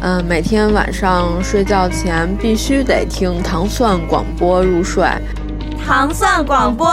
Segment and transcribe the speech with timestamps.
[0.00, 5.04] 嗯，每天晚上睡觉前必须得听糖蒜广播入睡。
[5.84, 6.86] 糖蒜广播，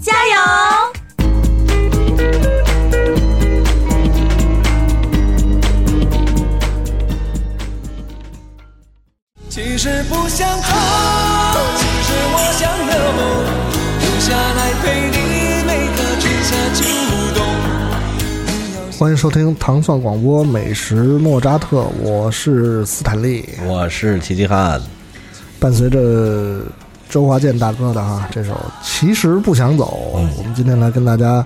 [0.00, 0.36] 加油！
[9.48, 10.64] 其实不想走，
[11.76, 12.94] 其实我想留，
[14.00, 15.16] 留下来陪你
[15.66, 16.80] 每个春夏秋
[17.34, 17.42] 冬。
[19.02, 24.80] 欢迎收听糖蒜广播美食莫扎特，我是斯坦利，我是齐齐汉。
[25.58, 26.60] 伴随着
[27.08, 29.98] 周华健大哥的哈这首《其实不想走》，
[30.38, 31.44] 我们今天来跟大家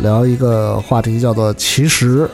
[0.00, 2.26] 聊一个话题，叫做“其实”，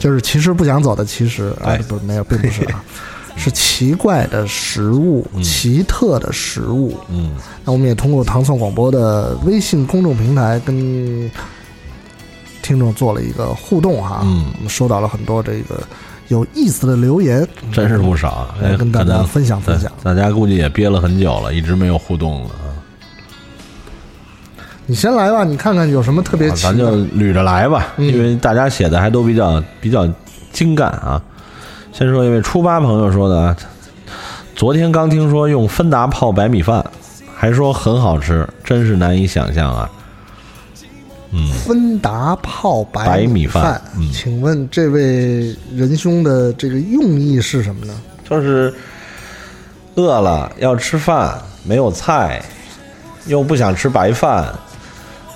[0.00, 2.84] 就是其实不想走的其实啊，不没有，并不是啊。
[3.38, 6.98] 是奇怪的食物，奇特的食物。
[7.08, 11.30] 嗯，那我们也通过糖蒜广播的微信公众平台跟
[12.62, 14.20] 听众做了一个互动哈。
[14.24, 15.82] 嗯，我们收到了很多这个
[16.28, 19.90] 有意思的留言，真是不少，来跟大家分享分享。
[20.02, 22.70] 大家估计也憋了很久了，一直没有互动了啊。
[24.86, 26.50] 你先来吧，你看看有什么特别。
[26.50, 30.08] 咱就捋着来吧，因为大家写的还都比较比较
[30.52, 31.22] 精干啊。
[31.92, 33.56] 先说一位初八朋友说的啊，
[34.56, 36.84] 昨天刚听说用芬达泡白米饭，
[37.36, 39.88] 还说很好吃，真是难以想象啊。
[41.32, 43.80] 嗯，芬达泡白米饭，
[44.12, 47.94] 请问这位仁兄的这个用意是什么呢？
[48.28, 48.72] 就是
[49.94, 52.42] 饿了要吃饭，没有菜，
[53.26, 54.52] 又不想吃白饭。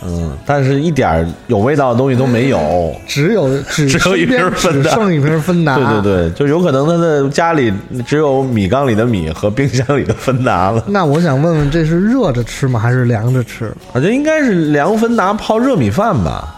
[0.06, 5.76] 嗯，但是一点有味道的东西都没有，只有 只有一瓶芬达，剩一瓶芬达。
[5.76, 7.72] 对对对，就有可能他的家里
[8.06, 10.84] 只有米缸里的米和冰箱里的芬达了。
[10.86, 12.78] 那我想问问，这是热着吃吗？
[12.78, 13.72] 还是凉着吃？
[13.92, 16.54] 我觉得应该是凉芬达泡热米饭吧。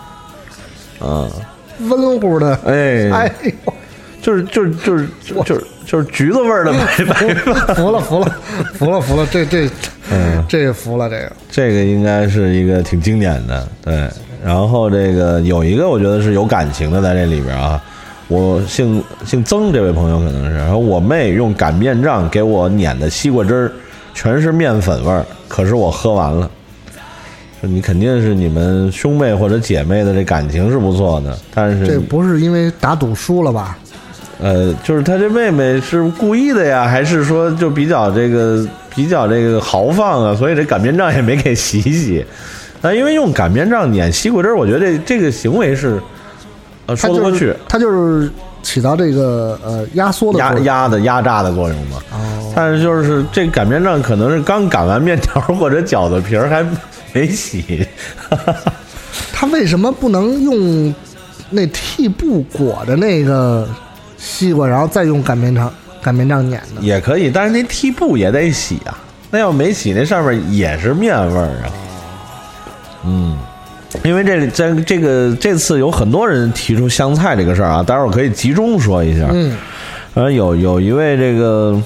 [1.01, 1.31] 嗯，
[1.89, 2.59] 温乎的。
[2.67, 3.73] 哎哎呦，
[4.21, 5.67] 就是就是就是就是就是
[6.13, 7.75] 橘子味儿的白白饭。
[7.75, 8.37] 服了服了
[8.75, 9.69] 服了服了，这这。
[10.09, 14.09] 嗯，这个服了，这个这个应该是一个挺经典的，对。
[14.45, 17.83] 然后这个有一个我觉得是有感情的在这里边啊，
[18.29, 23.73] 我姓姓曾这位朋友可能是，然后我妹用擀面杖给我碾的西瓜汁儿，
[24.15, 26.49] 全是面粉味儿，可是我喝完了。
[27.61, 33.77] 说你肯定是你们兄妹或者姐妹的这感情是不错的，但是这不是因为打赌输了吧？
[34.41, 38.67] 呃，就是他这妹妹是故意的呀，还是说就比较这个？
[38.97, 42.25] 比较这个豪放啊，所以这擀面杖也没给洗洗。
[42.81, 46.01] 那因为用擀面杖碾西瓜汁儿，我觉得这这个行为是
[46.87, 47.55] 呃说得过去。
[47.69, 48.31] 它就是
[48.63, 51.99] 起到这个呃压缩的压压的压榨的作用嘛。
[52.11, 52.51] 哦。
[52.57, 56.65] 但是就是这擀面杖可能是刚擀完面条或者饺子皮儿还
[57.13, 57.87] 没洗。
[59.31, 60.95] 他为什么不能用
[61.51, 63.69] 那屉布裹着那个
[64.17, 65.73] 西瓜，然后再用擀面杖？
[66.03, 68.97] 擀面杖碾的也可以，但是那屉布也得洗啊。
[69.29, 71.67] 那要没洗，那上面也是面味儿啊。
[73.05, 73.37] 嗯，
[74.05, 79.27] 因为这这这个这次有很多人提出香菜这个事儿啊，待会儿可以集中说一下。
[79.33, 79.57] 嗯，
[80.15, 81.83] 呃，有有一位这个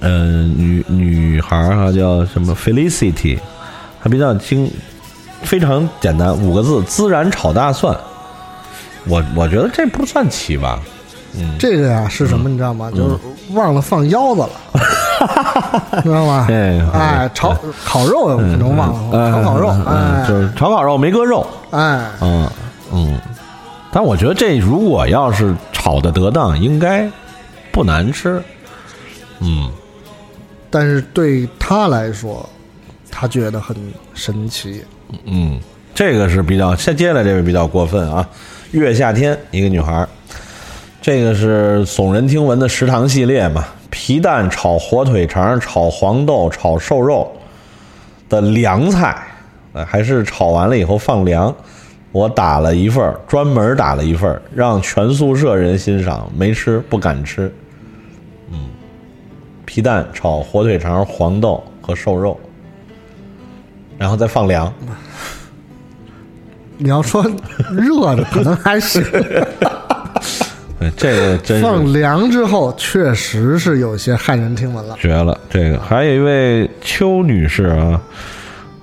[0.00, 3.38] 呃女女孩儿哈，叫什么 Felicity，
[4.02, 4.70] 她比较精，
[5.42, 7.96] 非常简单，五个字：孜然炒大蒜。
[9.06, 10.78] 我我觉得这不算奇吧。
[11.38, 12.48] 嗯，这个呀是什么？
[12.48, 12.90] 你知道吗？
[12.90, 13.16] 就是
[13.52, 14.50] 忘了放腰子了，
[16.02, 16.46] 知道吗？
[16.50, 22.48] 哎，炒烤肉可能忘了，炒烤肉，哎，就是炒烤肉没搁肉，哎，嗯
[22.92, 23.20] 嗯。
[23.92, 27.08] 但我觉得这如果要是炒的得当，应该
[27.70, 28.42] 不难吃。
[29.38, 29.70] 嗯，
[30.68, 32.48] 但是对他来说，
[33.10, 33.76] 他觉得很
[34.12, 34.84] 神奇。
[35.26, 35.60] 嗯，
[35.94, 38.26] 这个是比较，接接下来这位比较过分啊。
[38.72, 40.04] 月夏天，一个女孩。
[41.04, 43.62] 这个是耸人听闻的食堂系列嘛？
[43.90, 47.30] 皮蛋炒火腿肠、炒黄豆、炒瘦肉
[48.26, 49.22] 的凉菜，
[49.86, 51.54] 还是炒完了以后放凉。
[52.10, 57.54] 我打了一份专门打了一份让全宿舍人欣赏，没吃不敢吃。
[58.50, 58.60] 嗯，
[59.66, 62.40] 皮蛋炒火腿肠、黄豆和瘦肉，
[63.98, 64.72] 然后再放凉。
[66.78, 67.22] 你要说
[67.70, 69.46] 热的，可能还是。
[70.78, 74.96] 对，这个真是放凉之后，确实是有些骇人听闻了。
[74.98, 75.38] 绝了！
[75.48, 78.00] 这个还有一位邱女士啊，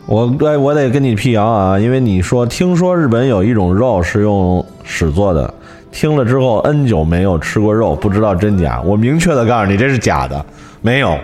[0.06, 5.54] 我哎，我得跟你辟谣啊，因为你说听说日本有一种肉是用屎做的，
[5.92, 8.82] 听了之后 N 久没有吃过肉，不知道真假。
[8.82, 10.44] 我明确的告诉你，这是假的，
[10.82, 11.18] 没有，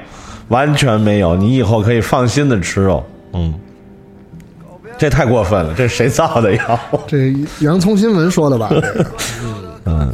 [0.49, 1.35] 完全没有。
[1.35, 3.03] 你以后可以放心的吃肉，
[3.33, 3.53] 嗯。
[4.99, 6.79] 这太过分了，这是谁造的谣？
[7.05, 8.69] 这洋葱新闻说的吧？
[9.85, 10.11] 嗯。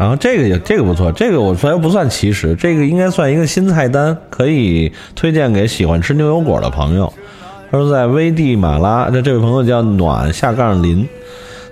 [0.00, 7.12] 然后这个也这个不错，这个我虽然不算奇食，这个应该算一个新菜单，可以推荐给喜欢吃牛油果的朋友。
[7.70, 11.06] 他说在危地马拉，那这位朋友叫暖下杠林。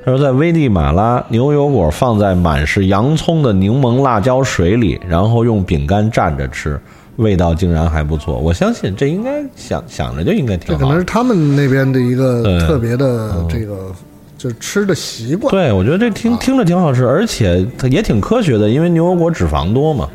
[0.05, 6.79] 他说在危地马拉，牛油果放在满是洋葱的柠檬辣椒水里，然后用饼干蘸着吃，
[7.17, 8.37] 味道竟然还不错。
[8.37, 10.79] 我相信这应该想想着就应该挺好。
[10.79, 13.91] 这可能是他们那边的一个特别的这个。
[14.39, 20.09] 就是吃的习惯，对我觉得这听听着挺好吃，而且它也挺科学的，因为牛油果脂肪多嘛，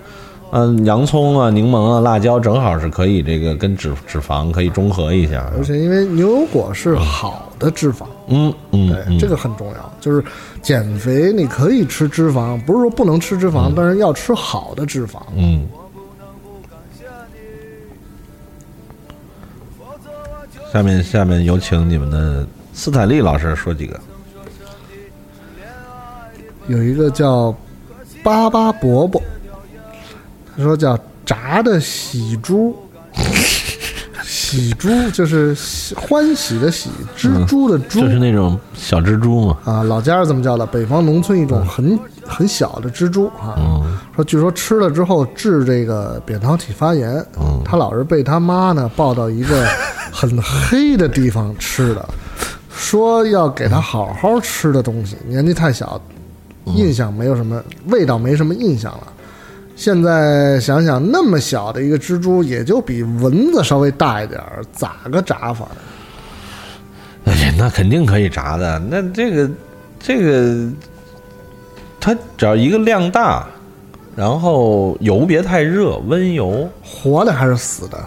[0.53, 10.23] 嗯，洋葱啊、柠檬啊、辣椒正好是可以这个跟脂脂肪可以中和一下，而且因为牛油果是好的脂肪，嗯嗯，对，这个很重要，就是
[10.61, 15.67] 减肥你可以吃脂肪，不是说不能吃脂肪，但是要吃好的脂肪，嗯。
[20.71, 23.99] 下面下面有请你们的斯坦利老师说几个。
[26.67, 27.53] 有一个叫
[28.23, 29.21] 巴巴伯伯，
[30.55, 32.75] 他说叫炸的喜猪，
[34.23, 35.55] 喜猪就是
[35.95, 39.57] 欢喜的喜，蜘蛛的蛛，就是那种小蜘蛛嘛。
[39.65, 43.59] 啊，老家是这么叫的，北方农村一种很很小的蜘蛛啊。
[44.15, 47.25] 说据说吃了之后治这个扁桃体发炎，
[47.65, 49.65] 他老是被他妈呢抱到一个
[50.11, 52.07] 很黑的地方吃的，
[52.69, 55.99] 说要给他好好吃的东西，年纪太小。
[56.65, 59.07] 印象没有什么味道，没什么印象了。
[59.75, 65.67] 现在想想，那么小的一个蜘蛛，也就比蚊子稍微大一点儿，咋个炸法？
[67.25, 68.77] 哎呀，那肯定可以炸的。
[68.79, 69.49] 那这个，
[69.99, 70.71] 这个，
[71.99, 73.47] 它只要一个量大，
[74.15, 76.69] 然后油别太热，温油。
[76.83, 77.97] 活的还是死的？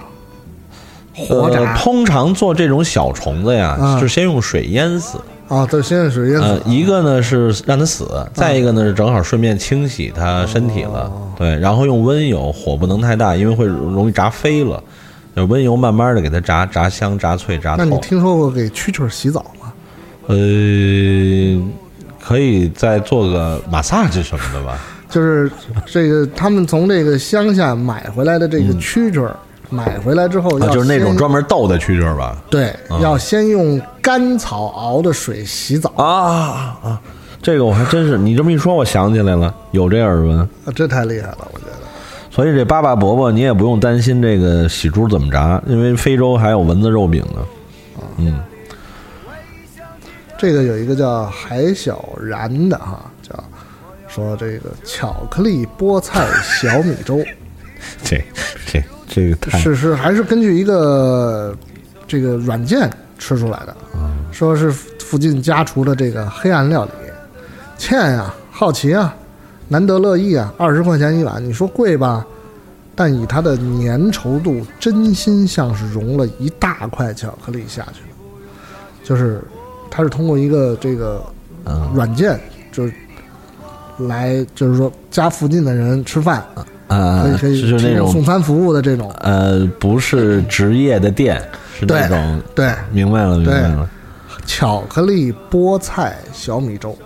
[1.15, 1.75] 活炸。
[1.77, 5.19] 通常做这种小虫子呀，是先用水淹死。
[5.49, 6.61] 啊，对，先用水淹死。
[6.67, 11.11] 一个呢是让它死，再一个呢是正好顺便清洗它身体了。
[11.39, 14.83] 对，然后用温油，火不能太大，因为会容易炸飞了。
[15.35, 17.85] 用温油慢慢的给它炸，炸香、炸脆、炸透。
[17.85, 19.73] 那你听说过给蛐蛐洗澡吗？
[20.27, 20.37] 呃，
[22.21, 24.77] 可以再做个马萨这什么的吧。
[25.09, 25.49] 就是
[25.85, 29.31] 这个，他们从这个乡下买回来的这个蛐蛐。
[29.69, 32.37] 买回来之后，就是那种专门斗的蛐蛐吧？
[32.49, 37.01] 对，要先用甘草熬的水洗澡啊啊！
[37.43, 40.39] 这个我还真是，你这么一说，我想起来了，有这耳闻。
[40.41, 41.73] 啊，这太厉害了，我觉得。
[42.31, 48.03] 所以这巴巴伯伯，你也不用担心这个喜猪怎么炸，因为非洲还有蚊子肉饼呢。
[48.19, 48.39] 嗯，
[50.39, 53.33] 这个有一个叫海小然的哈，叫
[54.09, 57.23] 说这个巧克力菠菜小米粥。
[58.03, 58.23] 这
[58.67, 58.83] 这。
[59.07, 61.57] 这个是是还是根据一个
[62.07, 63.77] 这个软件吃出来的，
[64.33, 66.91] 说是附近家厨的这个黑暗料理，
[67.79, 69.15] 欠呀，好奇啊，
[69.69, 72.27] 难得乐意啊，二十块钱一碗，你说贵吧？
[72.95, 78.17] 但以它的粘稠度，真心像是融了一大块巧克力下去了。
[79.05, 79.43] 就是
[79.91, 81.23] 它是通过一个这个
[81.95, 82.41] 软件，
[82.73, 82.93] 就是
[83.99, 86.45] 来就是说家附近的人吃饭。
[86.89, 91.43] 呃，就是那种送餐服务的这种，呃，不是职业的店，
[91.79, 93.89] 是那种，对，明白了，明白了。
[94.47, 96.97] 巧克力菠菜小米粥，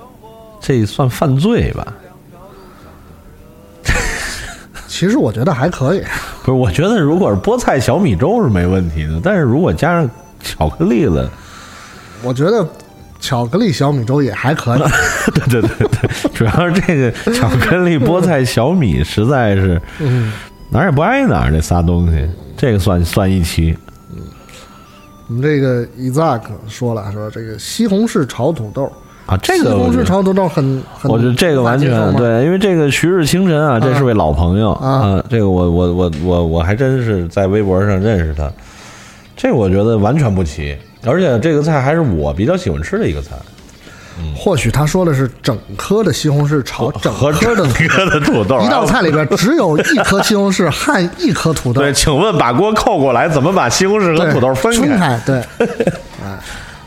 [0.60, 1.86] 这算犯罪吧？
[4.86, 6.02] 其实我觉得还可以。
[6.42, 10.10] 不是，我觉得如果是菠菜小米粥是没问题的，但是如果加上
[10.42, 11.30] 巧克力了，
[12.22, 12.66] 我觉得。
[13.20, 14.80] 巧克力小米粥也还可以，
[15.34, 19.80] 对对对对，主要是这个 巧克力菠菜小米实在是，
[20.70, 23.76] 哪儿也不挨哪儿，这仨东西，这个算算一期。
[24.10, 24.18] 嗯，
[25.28, 28.90] 我们这个 Isaac 说了，说这个西红柿炒土豆。
[29.26, 38.50] 啊，这个西红柿炒土豆很很，我觉得这个完全对，因为这个徐日清晨啊，这是位老朋友啊，这个我我我我我还真是在微博上认识他，
[39.36, 40.76] 这我觉得完全不齐。
[41.04, 43.30] 而且这个菜还是我比较喜欢吃的一个菜，
[44.36, 51.80] 或许他说的是整颗的西红柿炒整颗的颗的土豆， 一道菜里边 只有一颗西红柿和一颗土豆。
[51.80, 55.18] 对，请问把锅扣过来，怎么把西红柿和土豆分开？
[55.24, 55.42] 对，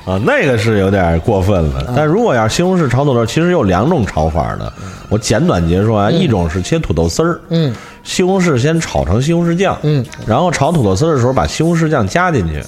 [0.06, 1.94] 啊，那个是有点过分了。
[1.96, 4.72] 但如果要是西红柿炒土豆，其实有两种炒法的。
[5.10, 12.62] 我简短截说啊，一种是切土豆丝儿，嗯，西红柿先炒成西红柿酱，嗯，然后炒土豆丝儿的时候把西红柿酱加进去。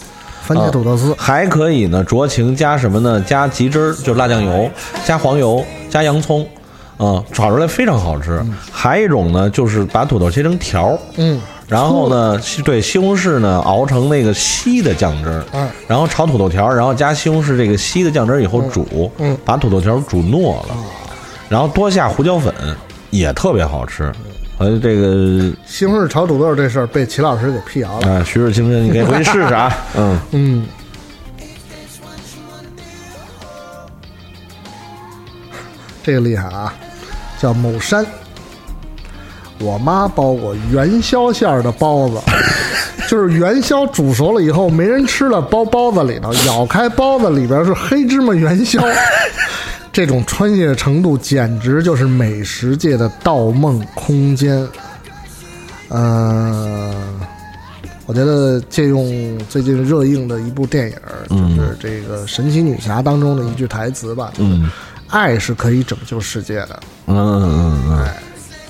[0.46, 3.20] 番茄土豆丝、啊还可以呢，酌情加什么呢？
[3.22, 4.70] 加鸡汁儿，就是辣酱油，
[5.04, 6.48] 加黄油，加洋葱，
[6.98, 8.40] 啊、炒出来非常好吃。
[8.72, 15.68] 还有一种呢，就是把土豆切成条儿，嗯，然后呢，西对西红柿呢熬成那个稀的酱汁儿，嗯。
[15.88, 19.36] 然后炒土豆条儿，然后加西红柿这个稀的酱汁儿以后煮，嗯。
[19.44, 20.75] 把土豆条儿煮糯了，
[21.50, 22.54] 然后多下胡椒粉，
[23.10, 24.12] 也特别好吃。
[24.58, 28.10] 呃，这个西红柿炒土豆这事儿被齐老师给辟谣了。
[28.10, 29.78] 啊，徐氏清真，你可以回去试试啊。
[29.98, 30.68] 嗯，嗯，
[36.02, 36.74] 这个厉害啊，
[37.38, 38.06] 叫某山。
[39.60, 42.20] 我妈包过元宵馅儿的包子，
[43.10, 48.82] 就是元宵煮熟了以后没人吃了，包包子里头，咬开包子里边是黑芝麻元宵。
[49.96, 54.68] 这种穿越程度简直就是美食界的盗梦空间。
[55.88, 56.94] 呃，
[58.06, 60.98] 我觉得借用最近热映的一部电影，
[61.58, 64.62] 就是这个《神奇女侠》当中的一句台词吧，就是，
[65.08, 66.78] 爱是可以拯救世界的。
[67.06, 68.08] 嗯嗯嗯，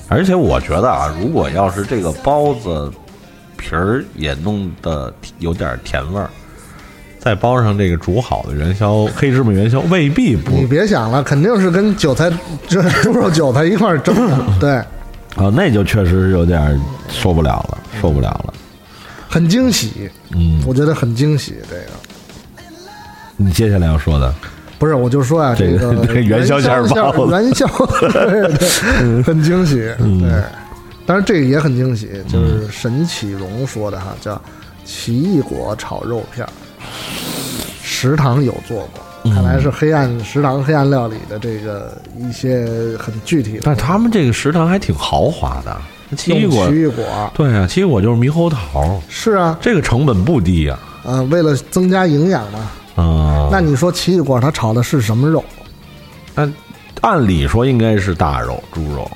[0.06, 2.88] 而且我觉得啊，如果要是这个包子
[3.56, 6.30] 皮儿也弄得有点甜味儿，
[7.26, 12.30] 再包上这个煮好的元宵黑芝麻元宵，未必不你别想了，肯定是跟韭菜
[12.68, 14.70] 这猪肉韭菜一块儿蒸的，对，
[15.34, 18.54] 啊，那就确实是有点受不了了，受不了了。
[19.28, 21.56] 很惊喜，嗯，我觉得很惊喜。
[21.68, 22.62] 这个
[23.36, 24.32] 你接下来要说的，
[24.78, 27.66] 不是，我就说啊，这个个这个元宵馅儿包子元宵，
[28.12, 30.30] 对对，很惊喜，嗯对。
[31.04, 34.40] 当然这个也很惊喜，就是沈启荣说的哈，叫
[34.84, 36.52] 奇异果炒肉片儿，
[37.82, 38.88] 食堂有做过。
[38.94, 42.64] 嗯看来是黑暗食堂黑暗料理的这个一些
[42.96, 45.76] 很具体的，但他们这个食堂还挺豪华的，
[46.16, 52.70] 奇异果，奇异果对啊，奇异果就是猕猴桃，是啊，这个成本不低呀、呃，为了增加营养嘛。
[52.94, 53.48] 啊。
[53.50, 55.42] 那你说奇异果它炒的是什么肉？
[56.36, 56.48] 那
[57.00, 59.10] 按理说应该是大肉，猪肉，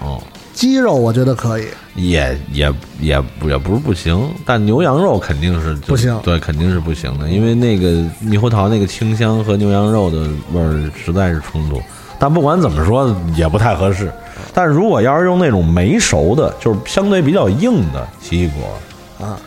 [0.00, 0.20] 哦，
[0.52, 1.66] 鸡肉我觉得可以，
[1.96, 7.88] 也也也也不是不行，但牛羊肉肯定是不行对，肯定是不行的，因为那个
[8.24, 11.80] 猕猴桃那个清香和牛羊肉的味儿实在是冲突。
[12.18, 14.12] 但不管怎么说，也不太合适。
[14.54, 19.38] 但是如果要是用那种没熟的，就是相对比较硬的奇异果，啊，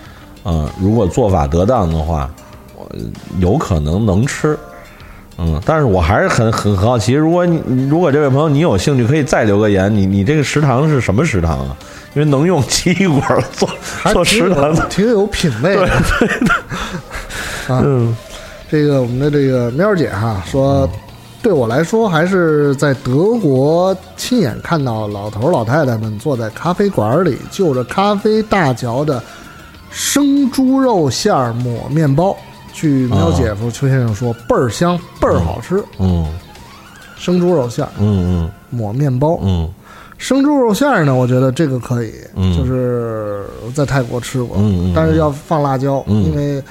[0.43, 2.29] 嗯，如果做法得当的话，
[2.75, 2.85] 我
[3.39, 4.57] 有可能能吃。
[5.37, 9.93] 嗯，但是我还是很很好奇，如果你如果这位朋友你有兴趣，可以再留个言。
[9.93, 11.75] 你你这个食堂是什么食堂啊？
[12.13, 13.69] 因为能用奇异果做
[14.13, 15.87] 做食堂的，挺有品味的。
[17.67, 18.15] 啊，嗯
[18.69, 20.89] 这个我们的这个喵姐哈说，
[21.41, 29.21] 对我来说还是在德国亲眼看到老头老太太们坐在咖啡馆里，就着咖啡大嚼的
[29.91, 32.35] 生猪肉馅儿抹面包。
[32.75, 35.81] 据喵姐夫邱先生说，倍儿香，倍儿好吃。
[35.97, 36.27] 嗯。
[37.17, 38.51] 生猪肉馅儿嗯嗯。
[38.69, 39.67] 抹面包，嗯。
[40.17, 42.55] 生猪肉馅儿呢，我觉得这个可以，嗯。
[42.55, 46.25] 就是在泰国吃过，嗯嗯但是要放辣椒，嗯。
[46.25, 46.61] 因为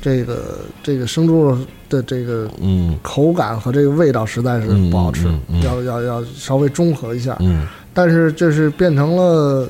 [0.00, 1.56] 这个这个生猪肉
[1.88, 2.98] 的这个嗯。
[3.00, 7.36] 口感和这个味道实在是不好吃，要要要稍微中和一下。
[7.38, 7.68] 嗯。
[7.94, 9.68] 但是这是变成了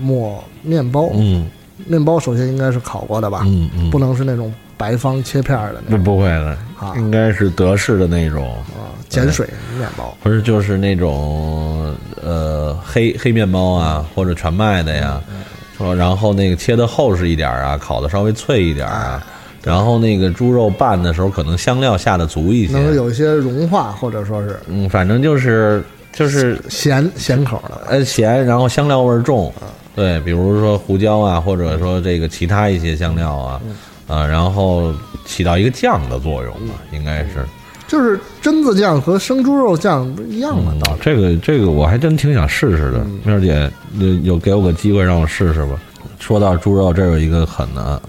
[0.00, 1.46] 抹面包，嗯。
[1.86, 10.16] 面包首先应该是烤过的吧，嗯嗯，不能是那种白方切片儿的那不种不会的啊，应该是德式的那种，啊碱水面包。
[10.22, 15.42] 不是就是那种呃黑黑面包啊，或者全麦的呀，嗯
[15.76, 19.24] 说然后那个切的厚实一点啊，烤的稍微脆一点啊，
[19.62, 24.58] 然后那个猪肉拌的时候可能香料下的足一些，能有一些融化，或者说是。
[24.68, 25.82] 嗯，反正就是
[26.12, 29.52] 就是咸咸口的，呃咸，然后香料味儿重，
[29.94, 33.60] 对，比如说胡椒啊，或者说这个其他一些香料啊，
[34.08, 34.92] 啊，然后
[35.24, 37.46] 起到一个酱的作用吧，应该是。
[37.86, 40.72] 就是榛子酱和生猪肉酱不是一样吗？
[40.74, 45.80] 嗯，这个这个我还真挺想试试的，嗯喵姐有有给我个机会让我试试吧。
[46.18, 48.02] 说到猪肉，这有一个狠的，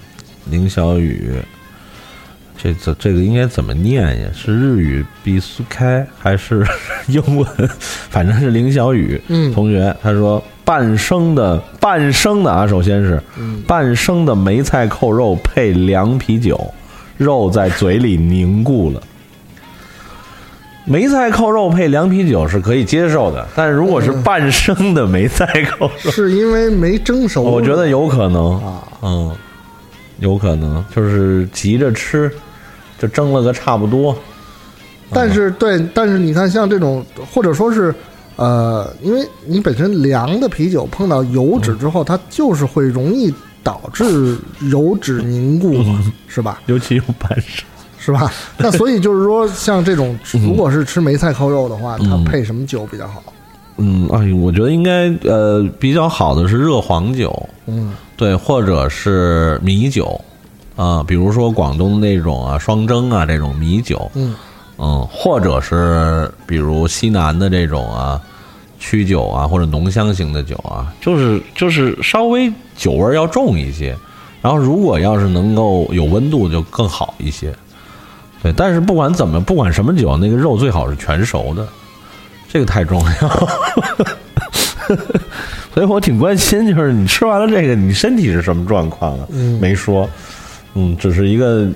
[0.49, 1.31] 林小雨，
[2.61, 4.27] 这这这个应该怎么念呀？
[4.35, 6.65] 是日语比苏开还是
[7.07, 7.47] 英文？
[8.09, 16.59] 反正是林小雨嗯同学，他说半生的半生的啊，首先是嗯半生的梅菜扣肉配凉啤酒，
[17.17, 19.01] 肉在嘴里凝固了。
[20.85, 29.35] 梅菜扣肉配凉啤酒是可以接受的，但是如果是半生的梅菜扣肉， 是因为没蒸熟，我觉得有可能啊，嗯，
[30.19, 32.31] 有可能就是急着吃，
[32.99, 34.15] 就蒸了个差不多。
[35.11, 37.03] 但是对，但是你看，像这种
[37.33, 37.93] 或者说是，
[38.35, 44.37] 呃，因为你本身凉的啤酒碰到油脂之后，它就是会容易导致
[44.69, 46.61] 油脂凝固嘛，是吧？
[46.67, 47.63] 尤其有白事，
[47.97, 48.31] 是吧？
[48.57, 53.23] 那所以就是说，像这种如果是吃梅菜扣肉的话，它配什么酒比较好？
[53.77, 60.19] 嗯，哎，我觉得应该呃比较好的是热黄酒，嗯，对，或者是米酒
[60.81, 64.33] 啊，比如说广东那种啊双蒸啊这种米酒，嗯。
[64.81, 68.17] 嗯，或者是比如西南的这种啊，
[68.79, 73.93] 曲酒啊，或者浓香型的酒啊，就是就是稍微酒味要重一些。
[74.41, 77.53] 然后如果要是能够有温度，就更好一些。
[78.41, 81.67] 对，但是不管怎么，不管什么酒，那个肉最好是全熟的，
[82.47, 83.29] 这个太重要。
[85.75, 89.27] 所以我挺关心，就是你吃完了这个，你身体是什么状况啊？
[89.29, 90.09] 嗯，没说，
[90.75, 91.67] 嗯，只是一个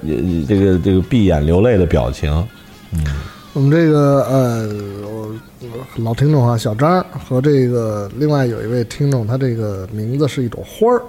[0.47, 2.31] 这个这个闭眼流泪的表情。
[2.93, 3.00] 嗯，
[3.53, 4.69] 我们这个呃，
[5.97, 11.01] 老听众啊，小张和这个另外有一位听众，他这个名字是一朵花儿，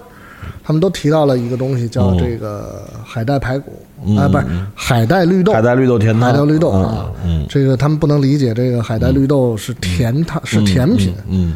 [0.62, 3.72] 他们都提到了一个东西，叫这个海带排骨。
[4.18, 11.54] 啊，不是海带绿豆，海带绿豆甜汤，海带绿豆啊，嗯，这个他们不能理解，这个海带绿豆是甜汤，是甜品，嗯，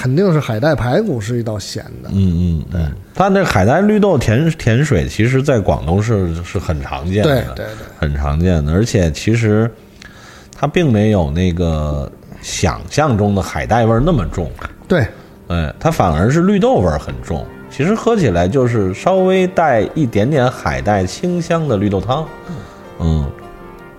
[0.00, 2.80] 肯定是海带排骨是一道咸的，嗯嗯，对，
[3.14, 7.66] 它那海带绿豆甜甜水，其实在广东是是很常见的，对对对，
[7.98, 9.70] 很常见的，而且其实。
[10.62, 14.50] 它并没有那个想象中的海带味儿那么重，
[14.86, 15.06] 对，
[15.48, 17.46] 哎，它反而是绿豆味儿很重。
[17.70, 22.28] 其实喝起来就是稍微带一点点海带清香的绿豆汤，
[22.98, 23.26] 嗯，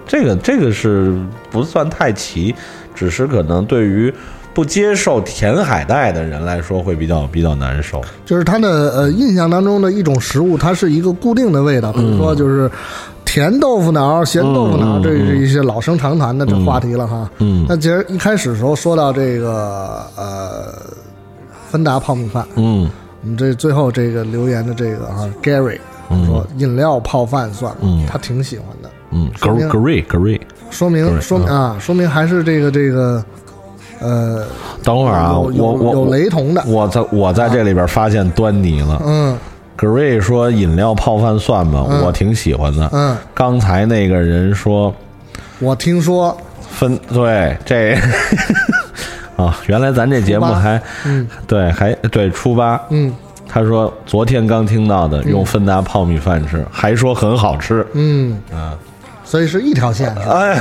[0.06, 2.54] 这个这个是不算太奇，
[2.94, 4.14] 只是可能对于
[4.54, 8.02] 不接受甜海带的人来说会比较比较难受。
[8.26, 12.70] 就是他的呃印象当中的一种食物，它是一个固定的味道，比如说就是。
[13.24, 17.32] 甜豆腐脑、咸豆腐脑，这是一些老生常谈的这话题了哈。
[17.38, 20.74] 嗯，那其实一开始的时候说到这个呃，
[21.70, 22.90] 芬达泡米饭，嗯，
[23.22, 25.80] 我们这最后这个留言的这个啊，Gary
[26.26, 28.06] 说饮料泡饭算了？
[28.06, 28.90] 他挺喜欢的。
[29.12, 33.24] 嗯，Gary，Gary，说明说明啊，说明还是这个这个
[34.02, 34.44] 呃，
[34.84, 39.02] 等会儿啊，我我有雷同的，我在我在这里边发现端倪了。
[39.06, 39.38] 嗯。
[39.78, 41.84] Gray 说：“饮料泡饭算吗？
[42.04, 44.94] 我挺喜欢的。”嗯，刚才那个人说
[45.60, 46.36] ：“我听说。
[46.70, 47.96] 分对这
[49.36, 51.28] 啊， 原来咱这节目还嗯。
[51.48, 52.80] 对还对初八。
[52.92, 53.12] 嗯，
[53.48, 57.86] 他说昨天刚听到的，用芬达泡米饭吃，还说很好吃。
[57.94, 58.40] 嗯。
[58.54, 58.78] 啊，
[59.26, 60.16] 所以是一条线。
[60.16, 60.60] 哎，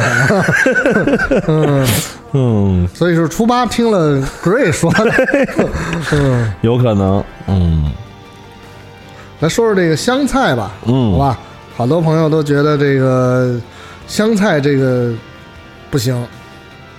[1.46, 1.86] 嗯
[2.32, 5.12] 嗯，所以是初八听了 Gray 说的，
[6.12, 7.90] 嗯，有可能，嗯。”
[9.40, 11.38] 来说说这个香菜吧，嗯，好吧，
[11.76, 13.58] 好多朋友都觉得这个
[14.06, 15.12] 香菜这个
[15.90, 16.14] 不行。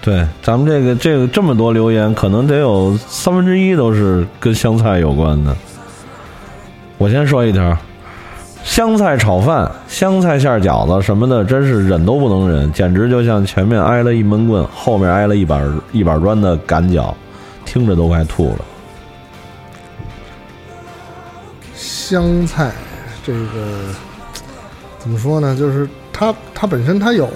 [0.01, 5.55] 对，咱们这个这个这么多留言，可能得有三分之一都是跟香菜有关的。
[6.97, 7.77] 我先说一条，
[8.63, 17.15] 香菜炒饭、香菜馅饺子什么的，真是忍都不能忍，简直就像前面挨了一闷棍，后面挨了一板一板砖的赶脚，
[17.65, 18.65] 听着都快吐了。
[21.76, 22.71] 香菜，
[23.26, 23.39] 这个
[25.00, 25.56] 怎么说呢？
[25.58, 27.30] 就是它，它本身它有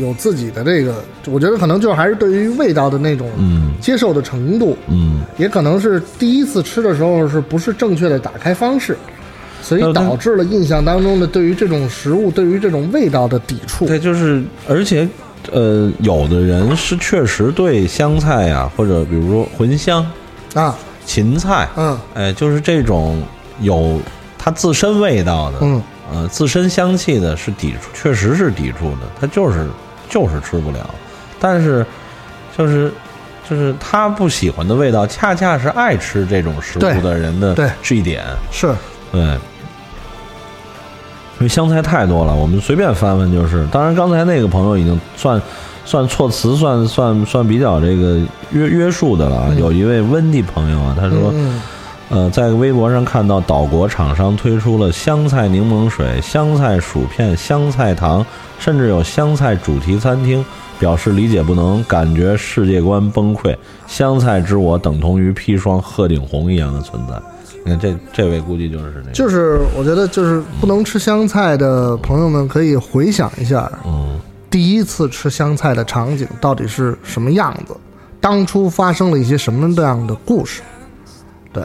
[0.00, 3.28] 有自己的这个，我觉得可能就还是对于味道的那种
[3.80, 8.96] 接受的程度，嗯，也可能是第一次吃的时候是不是正确的打开方式，
[9.62, 13.86] 所以导致了印象当中的对于这种食物、对于这种味道的抵触。
[13.86, 15.08] 对，就是而且
[15.52, 20.04] 呃，有的人是确实对香菜呀，或者比如说茴香
[20.54, 23.22] 啊、芹菜，嗯，哎，就是这种
[23.60, 24.00] 有。
[24.42, 29.68] 它自身味道的，嗯，呃，自身香气的是抵触，确实是抵触的，他就是
[30.08, 30.88] 就是吃不了。
[31.38, 31.84] 但是，
[32.56, 32.90] 就是
[33.46, 38.74] 就是他不喜欢的味道，恰恰是爱吃这种食物的人的这一点是
[39.12, 39.38] 对。
[41.40, 43.66] 因为香菜太多了，我们随便翻翻就是。
[43.72, 45.40] 当然，刚才那个朋友已经算
[45.84, 48.20] 算措辞算算算比较这个
[48.52, 49.54] 约约束的了。
[49.58, 51.34] 有一位温蒂朋友啊，他说。
[52.12, 58.26] 呃，在微博上看到岛国厂商推出了香菜柠檬水、香菜薯片、香菜糖，
[58.58, 60.44] 甚至有香菜主题餐厅，
[60.80, 63.56] 表示理解不能，感觉世界观崩溃。
[63.86, 67.14] 香菜之我等同于砒霜、鹤顶红一样的存在。
[67.64, 74.18] 你看这这位估计就是那，就是我觉得就是不能吃香菜的朋友们可以回想一下，嗯，
[74.48, 77.76] 第一次吃香菜的场景到底是什么样子，
[78.20, 80.62] 当初发生了一些什么样的故事，
[81.52, 81.62] 对。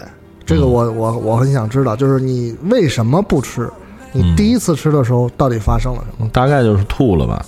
[0.47, 3.67] 这个我我我很想知道，就是你为什么不吃？
[4.11, 6.29] 你第一次吃的时候到底发生了什么？
[6.31, 7.43] 大概就是吐了吧。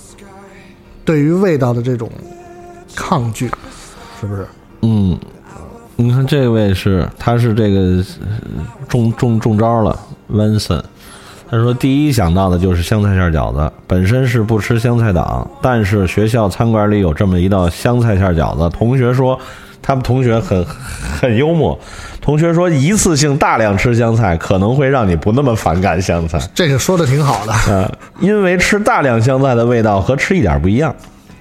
[1.04, 2.10] 对于味道的这种
[2.96, 3.48] 抗拒，
[4.20, 4.44] 是不是？
[4.82, 5.16] 嗯，
[6.00, 8.04] 你看这位是，他是这个
[8.88, 9.98] 中中中招了
[10.32, 10.82] ，Vincent。
[11.50, 19.38] 他说第一想到的就是香菜馅饺子，本身是不吃香菜党，但是学校餐馆里有这么一道香菜馅饺子，同学说。
[19.80, 20.62] 他们同学很
[21.18, 21.78] 很幽默，
[22.20, 26.38] 同学说一次性大量吃香菜可能会让你不那么反感香菜。
[26.52, 30.94] 这个说的挺好的啊，因为吃大量香菜的味道和吃一点不一样。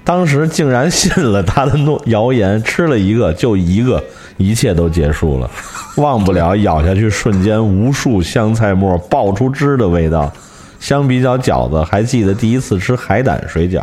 [0.08, 4.02] 当时竟然信了他的诺谣言，吃了一个就一个，
[4.38, 5.52] 一切都结束了。
[5.98, 10.32] 忘不了咬下去瞬间无数香菜末爆出汁的味道。
[10.80, 13.82] 相比较饺子，还记得第一次吃海胆水饺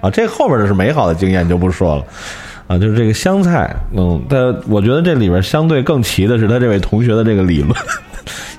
[0.00, 2.04] 啊，这后边的是美好的经验就不说了。
[2.68, 7.74] 啊，就是这个香菜，嗯，但我觉得这里边相对更奇的是他这位同学的这个理论，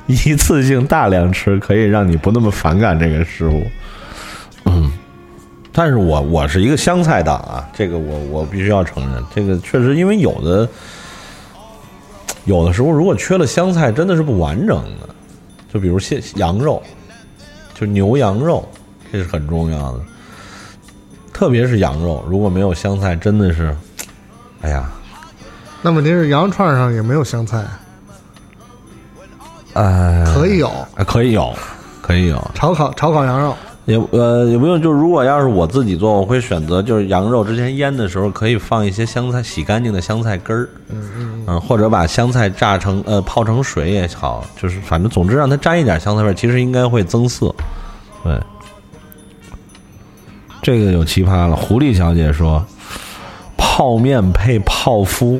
[0.05, 3.65] 一次性大量吃可以让你不那么反感这个食物，
[4.65, 4.91] 嗯，
[5.77, 10.67] 但是我我是一个香菜党啊，这个我我必须要承认，这个确实因为有的
[12.45, 15.07] 有的时候如果缺了香菜真的是不完整的，
[15.71, 16.81] 就比如现羊肉，
[17.75, 18.67] 就牛羊肉，
[19.11, 19.99] 这是很重要的，
[21.31, 23.77] 特别是羊肉，如果没有香菜，真的是。
[24.63, 24.89] 哎呀，
[25.83, 27.63] 那问题是羊肉串上也没有香菜，
[29.73, 30.71] 呃，可以有，
[31.05, 31.53] 可以有，
[32.01, 32.51] 可以有。
[32.55, 33.55] 炒烤炒烤羊肉，
[33.87, 47.55] 也呃也不用，就是如果要是我自己做，我会选择就是羊肉之前腌的时候可以放一些香菜，洗干净的香菜根儿，嗯嗯嗯，或者把香菜榨成呃泡成水也好，就是反正总之让它沾一点香菜味，其实应该会增色，
[48.23, 48.39] 对，
[50.61, 52.63] 这个有奇葩了，狐狸小姐说。
[53.59, 55.39] 泡面配泡芙，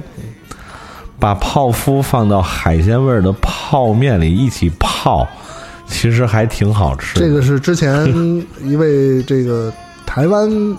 [1.17, 5.27] 把泡芙放到海鲜味儿的泡面里一起泡，
[5.87, 7.19] 其实还挺好吃。
[7.19, 8.05] 这个是之前
[8.61, 9.73] 一位这个
[10.05, 10.77] 台湾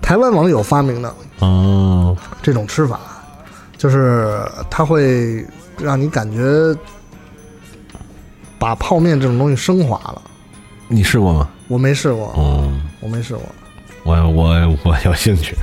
[0.00, 3.00] 台湾网友发明的哦，这种吃法，
[3.76, 5.44] 就是它会
[5.78, 6.74] 让你感觉
[8.58, 10.22] 把泡面这种东西升华了。
[10.88, 11.48] 你试过吗？
[11.68, 12.70] 我没试过，哦，
[13.00, 13.42] 我没试过。
[14.04, 15.56] 我我我有兴趣，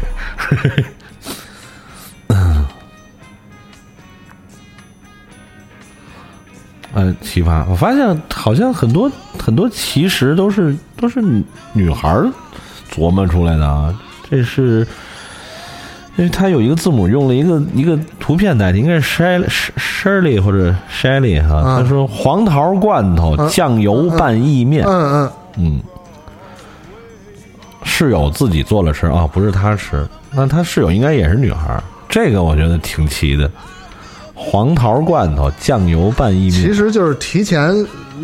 [6.94, 7.64] 呃，奇葩！
[7.70, 11.22] 我发现好像很多很多奇食都是都是
[11.74, 12.10] 女孩
[12.92, 13.94] 琢磨出来的啊。
[14.30, 14.88] 这是
[16.16, 19.48] 因为它有一个字母用了一个一个图片代替，应该是 Shelly
[19.78, 21.78] Shelly 或者 Shelly 哈。
[21.80, 25.82] 他说黄桃罐头酱油拌意面，嗯嗯嗯。
[27.84, 33.50] 室友自己做了吃啊，不是他吃，那他室友应该也是女孩这个我觉得挺奇的。
[34.50, 37.72] 黄桃罐头酱油拌意面，其实就是提前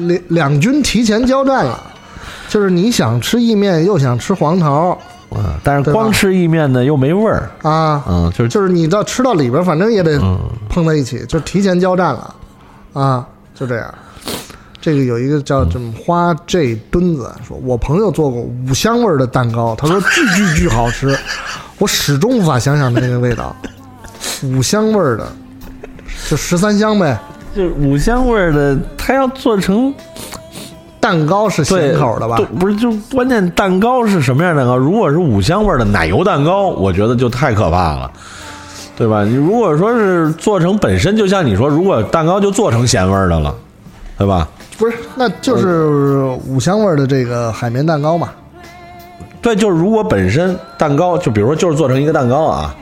[0.08, 1.80] 两两军提前交战了，
[2.50, 4.98] 就是你想吃意面又想吃黄桃，
[5.30, 7.48] 嗯，但是光吃意面呢又没味儿。
[7.62, 10.20] 啊，嗯，就是就是你到吃到里边，反正也得
[10.68, 12.36] 碰在一起，就提前交战了，
[12.94, 13.94] 啊，就这样。
[14.82, 21.16] 这个有一个叫什么花 J 墩子说，我朋友做过五香味的蛋糕，他说巨巨巨好吃，
[21.78, 23.56] 我始终无法想想那个味道。
[24.44, 25.28] 五香味的，
[26.30, 27.18] 就十三香呗，
[27.56, 29.94] 就五香味的，它要做成
[31.00, 32.38] 蛋糕是咸口的吧？
[32.60, 34.76] 不是，就关键蛋糕是什么样蛋糕？
[34.76, 38.12] 如果是五香味的奶油蛋糕，我觉得就太可怕了，
[38.98, 39.24] 对吧？
[39.24, 43.54] 你如果说是做成本身，就像你说，如果蛋糕就做成咸味的了，
[44.18, 44.48] 对吧？
[44.78, 48.32] 不是，那就是五香味的这个海绵蛋糕嘛。
[49.42, 52.76] 对，就是如果本身蛋糕，就比如说就是做成一个蛋糕啊，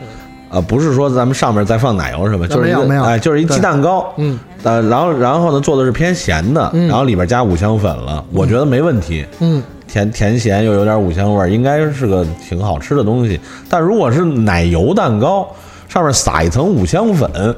[0.53, 13.39] 啊，不是说咱们上面再放奶油什么，就是一个哎，就是一鸡蛋糕，嗯，呃，然后然后呢做的是偏咸的，然后里边加五香粉了，我觉得没问题，嗯，甜甜咸又有点五香味，应该是个挺好吃的东西。
[13.67, 15.47] 但如果是奶油蛋糕，
[15.89, 17.55] 上面撒一层五香粉，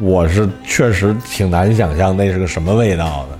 [0.00, 3.38] 我是确实挺难想象那是个什么味道的。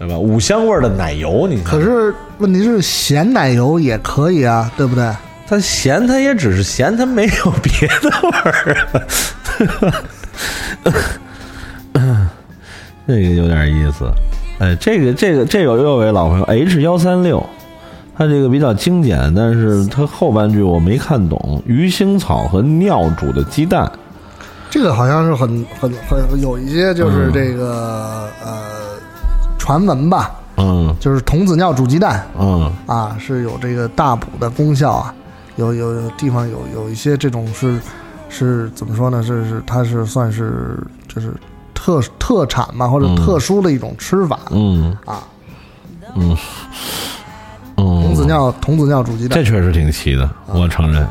[0.00, 0.16] 对吧？
[0.16, 1.72] 五香味的奶油，你看。
[1.76, 5.04] 可是问题是咸奶油也可以啊，对不对？
[5.48, 8.76] 它咸，他也只是咸，他没有别的味儿
[11.94, 12.30] 啊。
[13.06, 14.04] 这个有点意思。
[14.58, 17.44] 哎，这个这个这有又位老朋友 H 幺三六，
[18.16, 21.62] 他这个比较精简，但是他后半句我没看懂。
[21.64, 23.90] 鱼腥草和尿煮的鸡蛋，
[24.68, 28.52] 这个好像是很很很有一些就是这个呃。
[29.58, 35.14] 传闻吧，嗯，就是童子尿煮鸡蛋，嗯啊，是有这个大补的功效啊，
[35.58, 37.78] 有有有地方有有一些这种是
[38.30, 39.22] 是怎么说呢？
[39.22, 41.34] 是是它是算是就是
[41.74, 44.96] 特特产嘛，或者特殊的一种吃法，嗯。
[45.04, 45.22] 啊，
[46.14, 46.36] 嗯。
[47.80, 51.06] 嗯，童子尿童子尿煮鸡蛋，这确实挺奇的，我承认，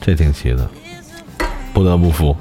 [0.00, 0.66] 这挺奇的，
[1.74, 2.34] 不得不服。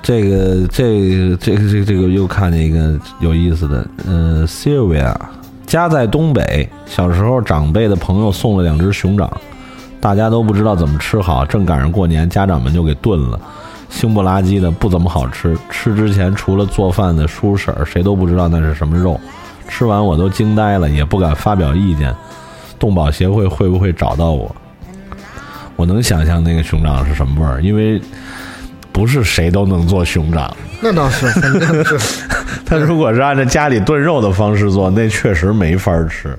[0.00, 5.12] 这个这个这个这个这个又看见一个有意思的，呃，Sylvia
[5.66, 9.28] 家在东北，小时候长辈的朋友送了两只熊掌，
[10.04, 13.40] 大家都不知道怎么吃好，正赶上过年，家长们就给炖了，
[13.90, 15.56] 腥不拉几的，不怎么好吃。
[15.70, 19.18] 吃之前除了做饭的叔婶儿，谁都不知道那是什么肉。
[19.66, 22.14] 吃完我都惊呆了，也不敢发表意见。
[22.78, 24.54] 动保协会会不会找到我？
[25.74, 27.98] 我能想象那个熊掌是什么味儿，因为
[28.92, 30.54] 不是谁都能做熊掌。
[30.82, 31.26] 那倒是。
[32.66, 36.38] 他如果是按照家里炖肉的方式做，那确实没法吃，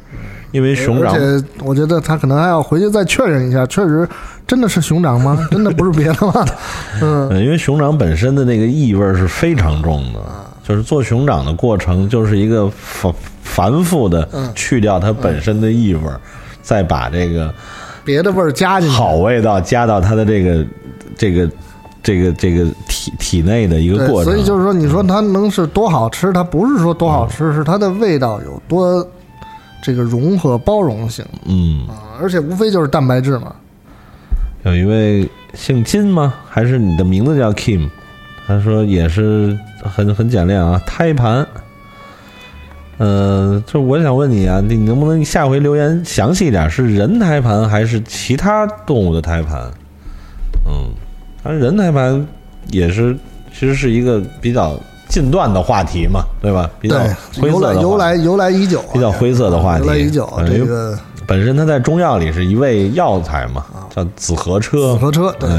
[0.55, 1.13] 因为熊掌。
[1.13, 4.07] 而且我觉得他可能还要回去再确认一下，确实
[4.47, 5.37] 真的是熊掌吗？
[5.51, 6.45] 真的不是别的吗？
[7.01, 10.19] 嗯，因为熊掌本身的那个异味是非常重的，
[10.63, 13.13] 就是做熊掌的过程就是一个繁
[13.43, 16.01] 繁复的去掉它本身的异味，
[16.61, 17.53] 再把这个
[18.05, 20.65] 别的味儿加进去，好味道加到它的这个
[21.17, 21.49] 这个。
[22.05, 26.31] 这个这个体体内的一个过程，所以就是说，你说它能是多好吃？
[26.31, 29.03] 它不是说多好吃，是它的味道有多
[29.85, 31.23] 这个融合包容性。
[31.45, 33.55] 嗯啊，而且无非就是蛋白质嘛。
[34.63, 36.33] 有一位姓金吗？
[36.49, 37.87] 还是你的名字叫 Kim？
[38.47, 41.45] 他说也是很很简练啊，胎盘。
[42.97, 46.67] 嗯，就我想问你啊，你能不能下回留言详细一点？
[46.67, 49.69] 是人胎盘还是其他动物的胎盘？
[50.65, 50.89] 嗯。
[51.43, 52.25] 反正人胎盘
[52.71, 53.15] 也是，
[53.53, 56.69] 其实是一个比较近段的话题嘛，对吧？
[56.79, 56.97] 比较
[57.39, 59.85] 灰色的，由来由来已久，比较灰色的话题。
[59.85, 63.65] 由来已久，这个本身它在中药里是一味药材嘛，
[63.95, 64.93] 叫紫河车。
[64.93, 65.49] 紫河车，对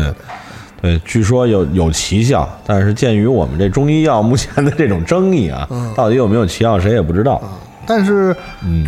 [0.82, 7.42] 对，据说有有奇效，但是鉴于我们这中医药目前的这种争议啊，到底有没有奇效，谁也不知道。
[7.88, 8.36] 但是，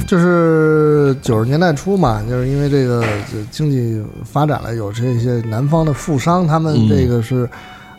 [0.08, 3.04] 就是九十年代初嘛，就是因为这个
[3.48, 7.48] 经济发展了，有这些南方的富商，他们这个是，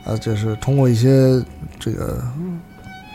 [0.10, 1.40] 呃，就是通过一些
[1.80, 2.18] 这个，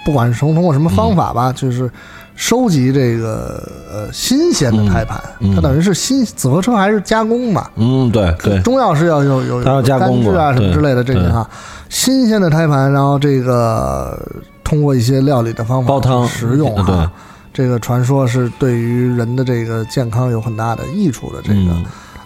[0.05, 1.91] 不管是从通过什么方法吧，就是
[2.37, 5.21] 收集这个呃新鲜的胎盘，
[5.55, 7.69] 它等于是新紫河车还是加工嘛？
[7.77, 11.51] 嗯，对对，中药是要有有它要加工制啊什么之类的这个哈，
[11.89, 14.19] 新鲜的胎盘，然后这个
[14.63, 17.11] 通过一些料理的方法煲汤食用哈。
[17.53, 21.41] 这个传说是对于人的这个健康有很大的益处的。
[21.41, 21.77] 这个，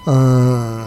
[0.07, 0.83] 嗯，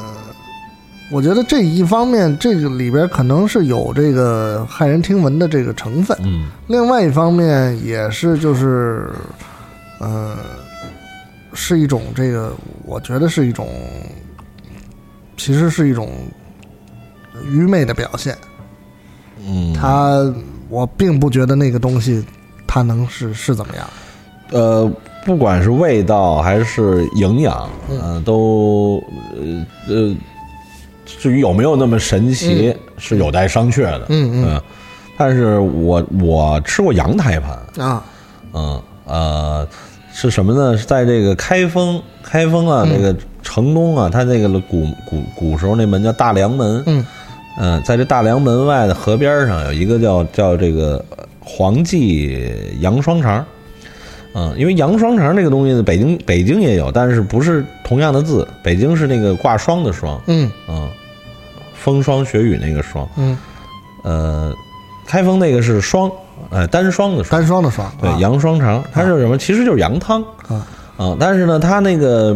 [1.12, 6.18] 我觉得这一方面，这个里边可能是有这个骇人听闻的这个成分。
[6.24, 9.10] 嗯，另外一方面也是就是，
[10.00, 10.38] 呃，
[11.54, 12.54] 是一种这个，
[12.86, 13.68] 我觉得是一种，
[15.36, 16.10] 其实是一种
[17.46, 18.38] 愚昧的表现。
[19.46, 20.34] 嗯，他，
[20.70, 22.24] 我并不觉得那个东西
[22.66, 23.86] 它能是是怎么样。
[24.52, 24.90] 呃，
[25.26, 29.04] 不管是味道还是营养，嗯，都
[29.36, 30.16] 呃呃，
[31.06, 34.06] 至于有没有那么神奇，是有待商榷的。
[34.10, 34.62] 嗯嗯。
[35.18, 38.04] 但是我我吃过羊胎盘啊，
[38.54, 39.68] 嗯呃，
[40.12, 40.76] 是什么呢？
[40.76, 47.06] 是在这个开封，开封啊，那个城东啊，它那个古古古时候那门叫大梁门，嗯
[47.60, 51.04] 嗯，在这大梁门外的河边上有一个叫叫这个
[51.40, 53.46] 黄记羊双肠。
[54.34, 58.48] 嗯，因为羊双肠这个东西呢，北京北京也有，但是不是同样的字。
[58.64, 60.50] 北京是那个挂霜的霜，嗯。
[60.70, 60.90] 嗯，
[61.74, 63.38] 风霜雪雨那个霜，嗯，
[64.04, 64.54] 呃，
[65.08, 66.10] 开封那个是霜，
[66.50, 69.38] 呃，单霜的霜，单双的霜，对，羊双肠，它是什么？
[69.38, 70.66] 其实就是羊汤，啊。
[70.98, 72.36] 啊，但是呢，它那个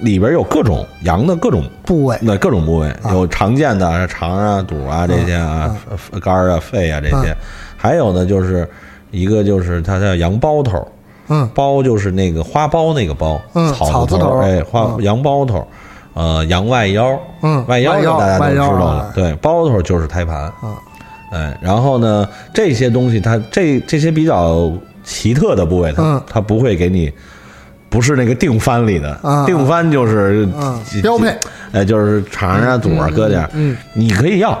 [0.00, 5.74] 里边有各种羊的各种部位，那各种部位有常见的肠啊、肚啊这些啊、
[6.20, 7.34] 肝啊、肺啊这些，
[7.76, 8.68] 还有呢，就是
[9.10, 10.86] 一个就是它叫羊包头。
[11.32, 15.66] 嗯，包就是那个花苞那个包，嗯，草字头，哎，花羊包头，
[16.12, 20.76] 呃，羊外腰，嗯，外腰大家都知道了，对，包头就是胎盘，嗯，
[21.30, 24.70] 哎，然后呢，这些东西它这这些比较
[25.02, 27.10] 奇特的部位，它它不会给你，
[27.88, 30.46] 不是那个定番里的，定番就是
[31.02, 31.34] 标配，
[31.72, 34.58] 哎，就是肠啊、肚啊搁点，嗯，你可以要。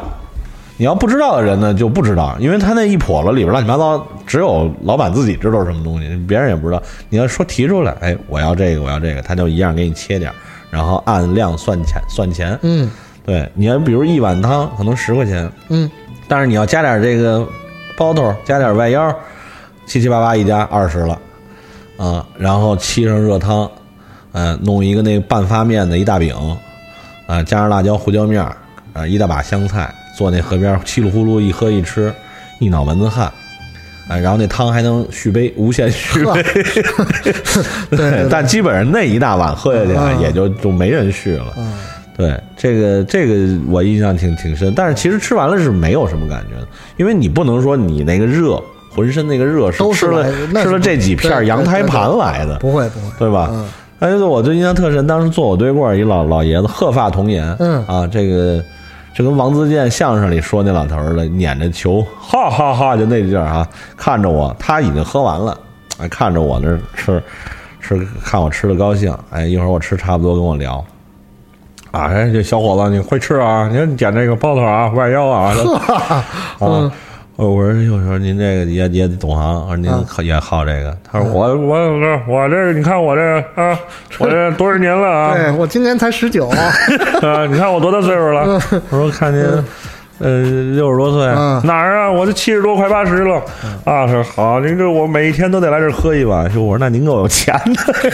[0.82, 6.82] 你要不知道的人呢，就不知道，因为他那一笸箩里边乱七八糟，只有老板自己知道是什么东西，别人也不知道。
[7.08, 10.32] 你要说提出来，哎，我要这个，我要这个，他就一样给你切点，
[10.72, 12.58] 然后按量算钱，算钱。
[12.62, 12.90] 嗯，
[13.24, 15.88] 对，你要比如一碗汤可能十块钱，嗯，
[16.26, 17.46] 但是你要加点这个
[17.96, 19.16] 包头，加点外腰，
[19.86, 21.16] 七七八八一加二十了，
[21.96, 23.70] 啊，然后沏上热汤，
[24.32, 26.34] 嗯，弄一个那个半发面的一大饼，
[27.28, 28.42] 啊，加上辣椒、胡椒面，
[28.92, 29.88] 啊，一大把香菜。
[30.16, 32.12] 坐那河边，稀里呼噜一喝一吃，
[32.58, 33.32] 一脑门子汗，
[34.08, 36.42] 哎，然后那汤还能续杯，无限续杯。
[37.96, 41.46] 对但基本上那一大碗喝下去也就就没人续了。
[41.56, 41.72] 嗯
[42.14, 48.62] 对，这个这个我印象挺挺深，但是其实吃完了是没有什么感觉的，因为你不能说你那个热，
[48.94, 50.30] 浑身那个热是吃了
[50.62, 53.48] 吃了这几片对羊胎盘来的，不会不会，对吧？
[53.50, 53.66] 嗯。
[54.00, 57.82] 哎，就是我最印象特深，当时坐我对过一老老爷子，鹤发童颜，嗯。
[57.86, 58.62] 啊，这个
[59.14, 65.56] 就跟王自健相声里说那老头儿的，撵着球，哈哈哈，就那劲儿啊，看着我，他已经喝完了，
[65.98, 67.22] 哎，看着我那儿吃
[67.80, 70.82] 吃，看我吃的高兴，哎，一会儿我吃差不多跟我聊。
[71.90, 73.68] 啊，哎，这小伙子，你会吃啊？
[73.70, 75.52] 你看你捡这个包头啊，外腰啊，
[76.08, 76.24] 啊，
[76.60, 76.90] 嗯
[77.36, 80.94] 我我说有时候您这个也也懂行，我说您嗯也好这个。
[81.10, 83.78] 他说我我我我这个你看我这个啊，
[84.20, 85.34] 我这多少年了啊？
[85.34, 86.48] 对我今年才十九，
[87.22, 88.60] 啊，你看我多大岁数了？
[88.90, 89.42] 我说看您，
[90.18, 90.42] 呃，
[90.76, 92.12] 六十多岁，嗯哪儿啊？
[92.12, 93.42] 我这七十多，快八十了。
[93.84, 96.52] 啊，说好，您这我每一天都得来这儿喝一碗。
[96.52, 98.10] 就我说那您够有钱的，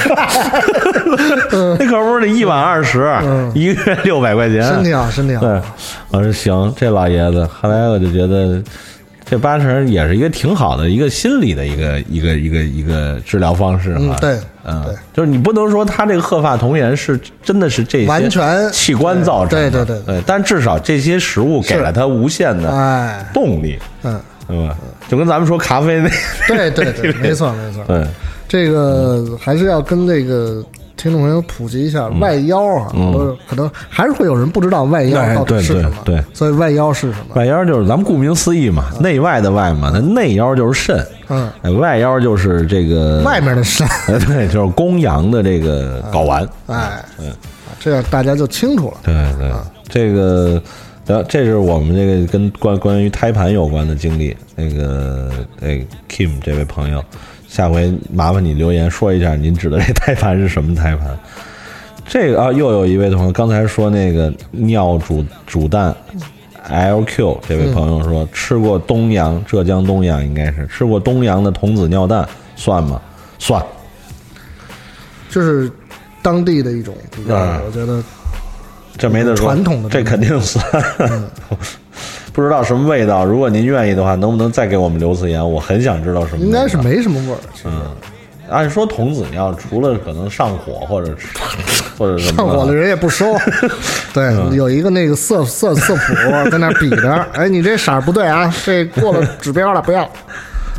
[1.79, 3.13] 那可不是得一碗二十，
[3.53, 5.41] 一个月六百块钱，身体好，身体好。
[5.41, 5.61] 对，
[6.13, 8.63] 我说行，这老爷子，后来我就觉得。
[9.31, 24.77] 这八成也是一个挺好的一个心理的一个一个一个一个治疗方式哈，嗯对嗯对，就是你不能说他这个鹤发童颜是真的是这些完全器官造成的，对对对对，但至少这些食物给了他无限的哎，动力，嗯，对吧？
[25.09, 26.11] 就跟咱们说咖啡那，
[26.49, 27.85] 对对对， 没错没错。
[27.87, 28.07] 对，
[28.49, 30.63] 这个还是要跟这个
[30.99, 33.35] 听众朋友普及一下外腰啊，嗯。
[33.49, 35.97] 可能还是会有人不知道外腰到底是什么。
[36.05, 36.21] 对对。
[36.21, 37.35] 对所以外腰是什么？
[37.37, 47.33] 外腰就是咱们顾名思义嘛，内外的外嘛，那内腰就是肾，嗯，哎外腰就是这个外面的肾，呃 对，就是公羊的这个睾丸，哎，嗯，
[47.79, 48.97] 这样大家就清楚了。
[49.05, 49.51] 对对，
[49.89, 50.61] 这个，
[51.07, 54.37] 呃，这是我们这个跟关关于胎盘有关的经历。
[54.55, 55.31] 那个，
[55.61, 55.81] 哎
[56.11, 57.03] ，Kim 这位朋友，
[57.49, 61.19] 下回麻烦你留言说一下，您指的这胎盘是什么胎盘？
[62.07, 65.95] 这个啊，又有一位同学刚才说那个尿煮煮蛋
[66.69, 73.01] ，LQ 这位朋友说、吃过东阳浙江东阳应该是吃过东阳的童子尿蛋算吗？
[73.39, 73.65] 算，
[75.31, 75.71] 就是
[76.23, 76.95] 当地的一种
[77.27, 78.03] 我觉得
[78.97, 80.65] 这没得说，传统的这肯定算。
[82.39, 85.45] 不知道什么味道，如果您愿意的话，能不能再给我们留次言？
[85.45, 86.45] 我很想知道什么。
[86.45, 87.39] 应该是没什么味儿。
[87.65, 87.83] 嗯，
[88.49, 91.13] 按说童子尿除了可能上火或者
[91.99, 93.35] 或者什么上火的人也不收。
[94.15, 100.09] 对，有一个那个色色色谱在那比着， 哎，你这色儿不对啊，这过了指标了，不要。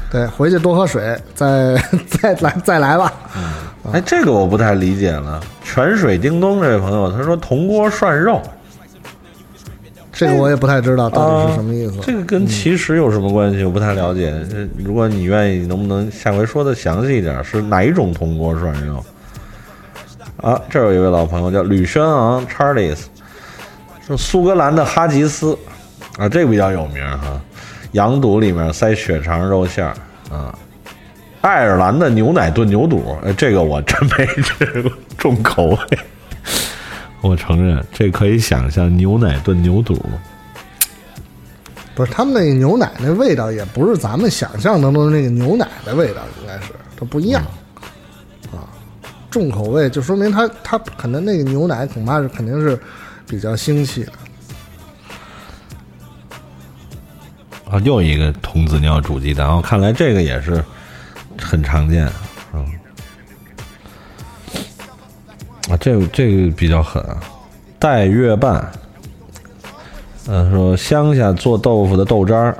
[0.10, 1.76] 对，回去多喝水，再
[2.10, 3.12] 再来再来吧。
[3.36, 3.44] 嗯
[3.92, 5.42] 哎，这个我不太理解了。
[5.62, 8.42] 泉水叮咚这位朋友他说铜锅涮肉，
[10.20, 11.98] 这个我也不太知道到底是什么意思。
[12.02, 13.64] 这个跟其实有什么关系？
[13.64, 14.34] 我不太了解。
[14.78, 17.42] 如果你愿意，能不能下回说的详细一点？
[17.42, 19.02] 是哪一种铜锅涮肉？
[20.36, 22.98] 啊，这儿有一位老朋友叫吕轩昂 Charles，
[24.06, 25.58] 是苏格兰的哈吉斯
[26.18, 27.42] 啊，这个比较有名哈。
[27.94, 29.94] 羊肚里面塞血肠肉馅儿
[30.30, 30.54] 啊，
[31.40, 35.78] 爱尔兰的牛奶炖牛肚，哎，这个我真没吃过，重口味。
[37.22, 40.00] 我承认，这可以想象牛奶炖牛肚。
[41.96, 47.44] 不是他们那个牛奶那味道，也不是咱们想象当中的那个牛奶的味道，应该是它不一样、
[48.52, 48.64] 啊。
[49.30, 52.80] 重口味就说明它它可能那个牛奶恐怕是肯定是
[53.28, 54.12] 比较腥气的。
[57.70, 60.64] 啊，又一个童子尿煮鸡蛋，哦，看来这个也是
[61.38, 62.10] 很常见，
[65.70, 67.18] 啊，这个这个比较狠啊，
[67.78, 68.70] 带月半，
[70.28, 72.58] 嗯、说乡下做豆腐的豆渣儿，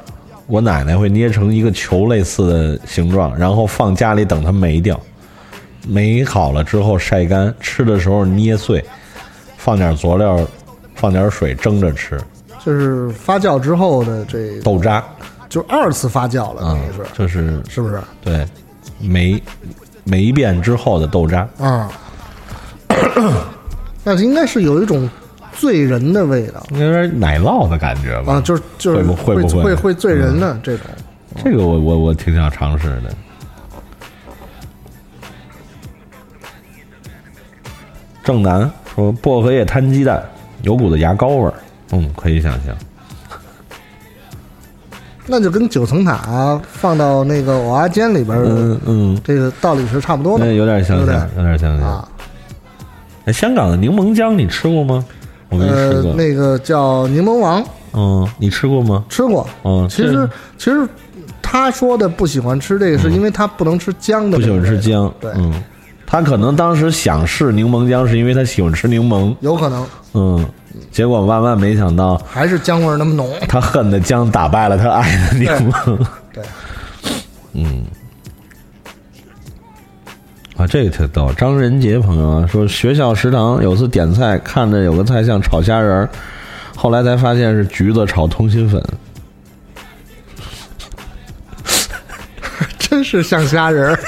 [0.48, 5.00] 我奶奶会捏成一个球类似的形状，然后放家里等它霉掉，
[5.88, 8.84] 霉好了之后晒干，吃的时候捏碎，
[9.58, 10.40] 放点佐料，
[10.96, 12.20] 放点水蒸着吃，
[12.64, 15.04] 就是发酵之后的这豆渣。
[15.48, 18.00] 就二次发酵了，等于是、就是是不是？
[18.22, 18.48] 对，
[19.00, 19.42] 霉
[20.04, 21.92] 霉变之后的豆渣，啊，
[24.04, 25.10] 那应该是有一种
[25.54, 28.34] 醉人的味道有点奶酪的感觉吧？
[28.34, 30.86] 啊，就是就是会不会不会会会醉人的这种。
[31.44, 33.14] 这个我我我挺想尝试的。
[38.24, 40.24] 正南说薄荷叶摊鸡蛋，
[40.62, 41.54] 有股子牙膏味儿，
[41.92, 42.76] 嗯，可以想象。
[45.26, 51.88] 那就跟九层塔放到那个蚵仔煎里边儿嗯嗯，这个道理是差不多的，那有点像，有点相像。
[51.88, 52.08] 啊。
[53.30, 55.06] 哎，香港的柠檬姜你吃过吗？
[55.50, 57.64] 我没吃呃过。，那个叫柠檬王，
[57.94, 59.06] 嗯，你吃过吗？
[59.08, 59.48] 吃过。
[59.64, 60.28] 嗯，其实
[60.58, 60.88] 其实
[61.44, 65.14] 他说的不喜欢吃这个，是因为他不能吃姜的，不喜欢吃姜。
[65.20, 65.54] 对，嗯，
[66.08, 69.86] 他可能当时想试柠檬姜，是因为他喜欢吃柠檬，有可能。
[70.16, 70.44] 嗯，
[70.92, 73.30] 结果万万没想到，还是姜味儿那么浓。
[73.48, 75.98] 他恨的姜打败了他爱的柠檬。
[76.34, 76.44] 对，
[77.54, 77.86] 嗯。
[80.60, 81.32] 啊，这个挺逗。
[81.38, 86.10] 张仁杰朋友啊说，学校食堂有次点菜，看着有个菜像炒虾仁儿，
[86.76, 88.84] 后来才发现是橘子炒通心粉，
[92.78, 94.00] 真是像虾仁儿。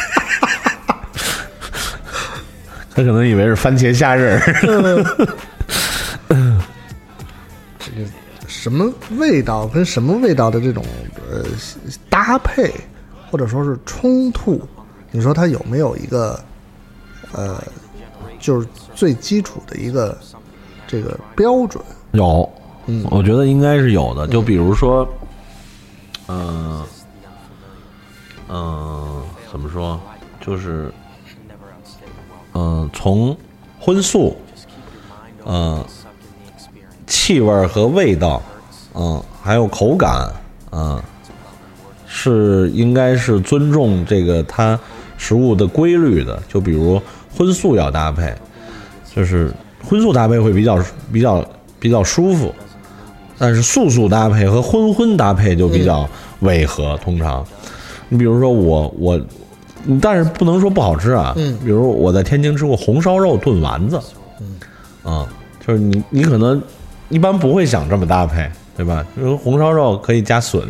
[2.93, 4.41] 他可能以为是番茄虾仁儿。
[7.79, 8.05] 这个
[8.45, 10.83] 什么味道跟什么味道的这种
[11.31, 11.45] 呃
[12.09, 12.73] 搭配，
[13.29, 14.61] 或者说是冲突？
[15.11, 16.39] 你说它有没有一个，
[17.33, 17.61] 呃，
[18.39, 20.17] 就是最基础的一个
[20.87, 21.83] 这个标准？
[22.11, 22.49] 有，
[22.85, 24.25] 嗯，我觉得应该是有的。
[24.27, 25.07] 就比如说，
[26.27, 26.83] 嗯
[28.47, 29.99] 嗯，怎么说？
[30.39, 30.91] 就是，
[32.53, 33.35] 嗯，从
[33.79, 34.35] 荤素，
[35.45, 35.83] 嗯，
[37.05, 38.41] 气味和味道，
[38.93, 40.33] 嗯，还有口感，
[40.71, 41.01] 嗯，
[42.07, 44.79] 是应该是尊重这个它。
[45.21, 46.99] 食物的规律的，就比如
[47.31, 48.33] 荤素要搭配，
[49.15, 49.53] 就是
[49.83, 51.45] 荤素搭配会比较比较
[51.79, 52.51] 比较舒服，
[53.37, 56.09] 但是素素搭配和荤荤搭配就比较
[56.39, 56.97] 违和。
[57.03, 57.45] 通常，
[58.09, 59.21] 你比如说我我，
[60.01, 61.33] 但是不能说不好吃啊。
[61.37, 61.55] 嗯。
[61.63, 64.01] 比如我在天津吃过红烧肉炖丸子。
[64.39, 64.59] 嗯。
[65.03, 65.29] 啊，
[65.65, 66.59] 就是你你可能
[67.09, 69.05] 一般不会想这么搭配，对吧？
[69.15, 70.63] 就是红烧肉可以加笋，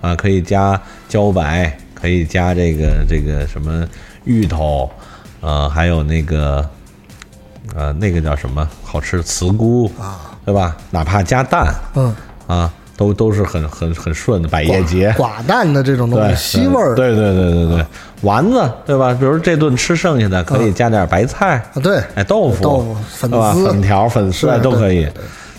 [0.00, 1.78] 啊，可以加茭白。
[2.02, 3.86] 可以加这个这个什么
[4.24, 4.90] 芋头，
[5.40, 6.68] 呃，还有那个，
[7.76, 10.76] 呃，那个叫什么好吃茨菇啊，对吧？
[10.90, 12.12] 哪怕加蛋，嗯，
[12.48, 15.12] 啊，都都是很很很顺的百叶结。
[15.12, 17.86] 寡淡的这种东西，吸味儿，对对对对对，
[18.22, 19.14] 丸子对吧？
[19.14, 25.08] 比如这顿吃剩下的，可以加点白菜啊，对，哎，豆腐，豆腐，粉丝，粉条、粉丝都可以。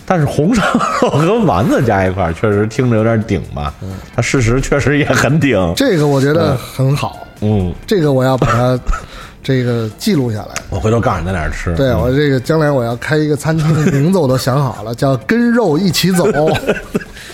[0.06, 0.62] 但是红烧
[1.00, 3.72] 肉和丸子加一块儿，确实听着有点顶吧？
[3.82, 5.72] 嗯，它事实确实也很顶。
[5.76, 7.26] 这个我觉得很好。
[7.40, 8.78] 嗯，这个我要把它
[9.42, 10.54] 这个记录下来。
[10.70, 11.74] 我回头告诉你在哪儿吃。
[11.74, 16.26] 对我这个将来我要开一个餐厅，名字我都想好了， 叫“跟肉一起走”。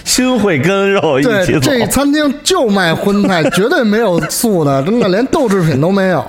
[0.04, 1.60] 心会跟肉一起走。
[1.60, 6.24] 这餐厅就卖荤菜，绝对没有素的，真的连豆制品都没有。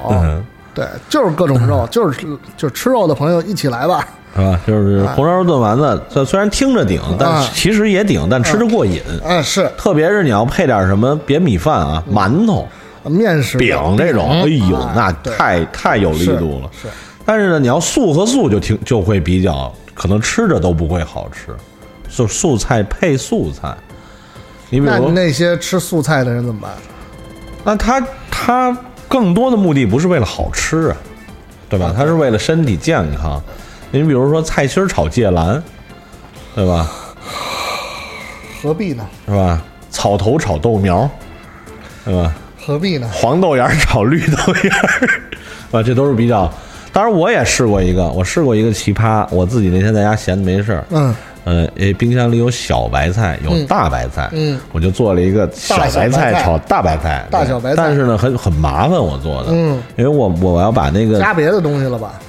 [0.73, 4.07] 对，就是各种肉，就是就吃肉的朋友一起来吧。
[4.33, 4.59] 是吧？
[4.65, 9.01] 就是红烧肉炖丸子，这虽然听着顶，但其实也顶，但吃着过瘾。
[9.25, 9.69] 嗯，是。
[9.77, 12.65] 特别是你要配点什么别米饭啊，馒头、
[13.03, 16.69] 面食、饼这种，哎呦，那太太有力度了。
[16.81, 16.87] 是。
[17.25, 21.53] 但是呢，你要素和素就听就会比较，可能吃着都不会好吃。
[22.09, 23.75] 就素菜配素菜，
[24.69, 26.71] 你比如那些吃素菜的人怎么办？
[27.63, 28.77] 那他他
[29.11, 30.97] 更多的目的不是为了好吃啊，
[31.67, 31.93] 对吧？
[31.93, 33.43] 它是为了身体健康。
[33.91, 35.61] 您比如说菜心炒芥蓝，
[36.55, 36.89] 对吧？
[38.63, 39.05] 何必呢？
[39.27, 39.61] 是吧？
[39.89, 41.09] 草头炒豆苗，
[42.05, 42.33] 对吧？
[42.65, 43.09] 何必呢？
[43.11, 44.75] 黄豆芽炒绿豆芽，
[45.77, 46.49] 啊，这都是比较。
[46.93, 49.27] 当然，我也试过一个，我试过一个奇葩。
[49.29, 51.13] 我自己那天在家闲的没事儿，嗯，
[51.43, 57.75] 呃，诶冰箱里有小白菜，有大白菜，嗯，我就做了一个小白菜炒大白菜，大小白菜。
[57.77, 62.19] 但是呢，很很麻烦，我做的，嗯，因为我我要把那个加别的东西了吧。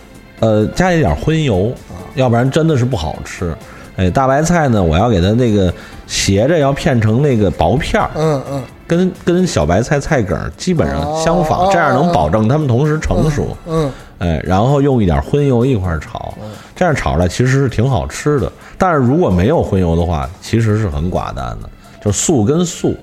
[0.41, 1.73] 呃，加一点荤油，
[2.15, 3.55] 要不然真的是不好吃。
[3.97, 5.73] 哎，大白菜呢，我要给它那个
[6.07, 13.55] 斜着要片成那个薄片儿，嗯嗯，跟跟小白菜菜梗基本上相仿，这样能保证它们同时成熟。
[13.69, 13.91] 嗯，
[14.23, 16.33] 哎，然后用一点荤油一块炒，
[16.75, 18.51] 这样炒出来其实是挺好吃的。
[18.79, 21.69] 但是如果没有荤油的话，其实是很寡淡的，
[22.03, 22.97] 就素跟素。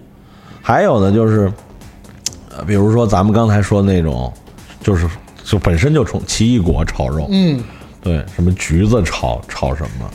[0.61, 1.51] 还有呢，就是，
[2.55, 4.33] 呃，比如说咱们刚才说那种，
[4.81, 5.07] 就是。
[5.41, 7.63] 就本身就从奇异果炒肉，嗯，
[8.03, 10.07] 对，什么橘子炒炒什么，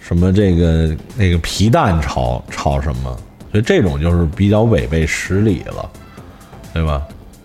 [0.00, 3.16] 什么这个那个皮蛋炒炒什么，
[3.50, 5.90] 所以这种就是比较违背实理了，
[6.72, 7.02] 对吧？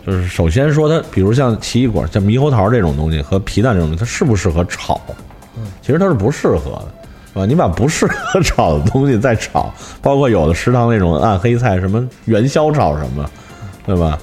[0.07, 4.99] 就是首先说它，比如像奇异果、像猕猴桃这种东西和皮蛋这种东西，它适不适合炒？
[5.57, 6.85] 嗯，其实它是不适合的，
[7.33, 7.45] 是吧？
[7.45, 9.69] 你把不适合炒的东西再炒，
[10.01, 13.29] 包括有的食堂那种暗黑菜，什么元宵炒什么，
[13.85, 14.17] 对吧？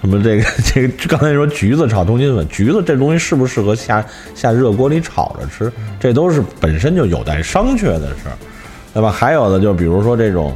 [0.00, 4.04] 什么这个这个刚才说橘子炒通心粉，橘子这东西适不适合下
[4.34, 5.72] 下热锅里炒着吃？
[6.00, 8.36] 这都是本身就有待商榷的事儿，
[8.92, 9.08] 对吧？
[9.08, 10.52] 还有的就比如说这种，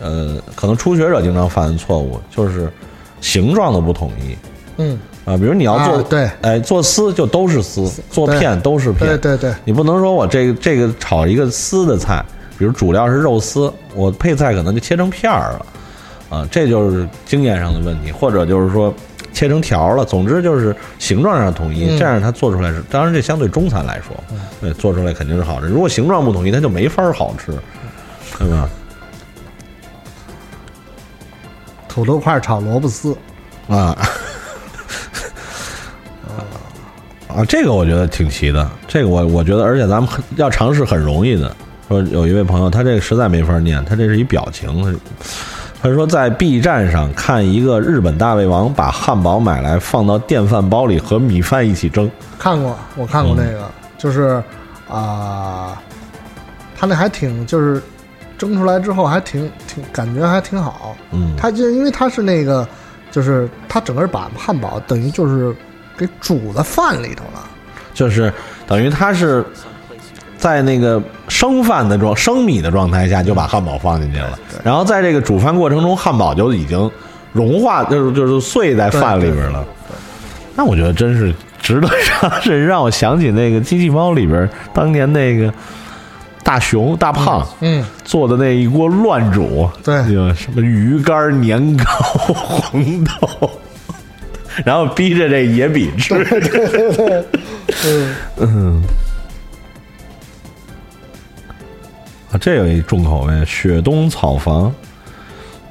[0.00, 2.70] 呃，可能初学者经常犯的错误就是
[3.20, 4.36] 形状的不统一。
[4.78, 9.06] 嗯啊，比如你要做对，哎，做丝就都是丝，做片都是片。
[9.06, 12.24] 对对对，你不能说我这个这个炒一个丝的菜，
[12.58, 15.66] 比如主料是肉丝，我配菜可能就切成片儿了。
[16.30, 18.92] 啊，这就是经验上的问题，或者就是说
[19.32, 20.04] 切成条了。
[20.04, 24.16] 总之就是形状上统一，嗯这样它做出来是，当然这相对中餐来说，
[24.60, 25.66] 对，做出来肯定是好吃。
[25.66, 27.52] 如果形状不统一，它就没法儿好吃，
[28.38, 28.68] 对吧？
[31.90, 33.16] 土豆块炒萝卜丝，
[33.68, 33.98] 啊。
[37.26, 41.54] 啊，这个我觉得挺奇的，这个我我觉得，而且咱们要尝试很容易的。
[41.88, 44.98] 说有一位朋友，他这个实在没法念，他这是一表情。
[45.82, 54.42] 他说在 B 站上看一个日本大胃王把汉堡买来放到电饭煲里和米饭一起蒸，看过，我看过那个，就是
[54.88, 55.80] 啊、
[56.76, 57.80] 他那还挺就是
[58.40, 60.96] 蒸出来之后还挺挺感觉还挺好。
[61.10, 62.66] 嗯，它就因为它是那个，
[63.10, 65.54] 就是它整个把汉堡等于就是
[65.94, 67.46] 给煮在饭里头了。
[67.92, 68.32] 就是
[68.66, 69.44] 等于它是
[70.38, 76.90] 在那个生饭的状生米的状态下就把汉堡放进去了，然后在这个煮饭过程中，汉堡就已经
[77.34, 79.62] 融化，就是就是碎在饭里边了。
[80.56, 85.52] 那我觉得真是值得 尝试，让我想起那个机器猫里边当年那个
[86.42, 90.02] 大熊大胖，嗯，做的那一锅乱煮，对，
[90.34, 91.84] 什么鱼干、年糕、
[92.34, 93.50] 红豆，
[94.64, 97.24] 然后逼着这野比吃，对对对，
[97.86, 98.82] 嗯嗯。
[102.32, 104.72] 啊，这有一重口味，雪冬草房。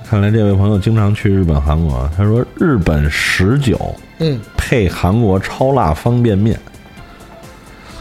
[0.09, 2.09] 看来这位朋友经常去日本、韩国。
[2.17, 6.59] 他说，日本十九，嗯，配韩国超辣方便面。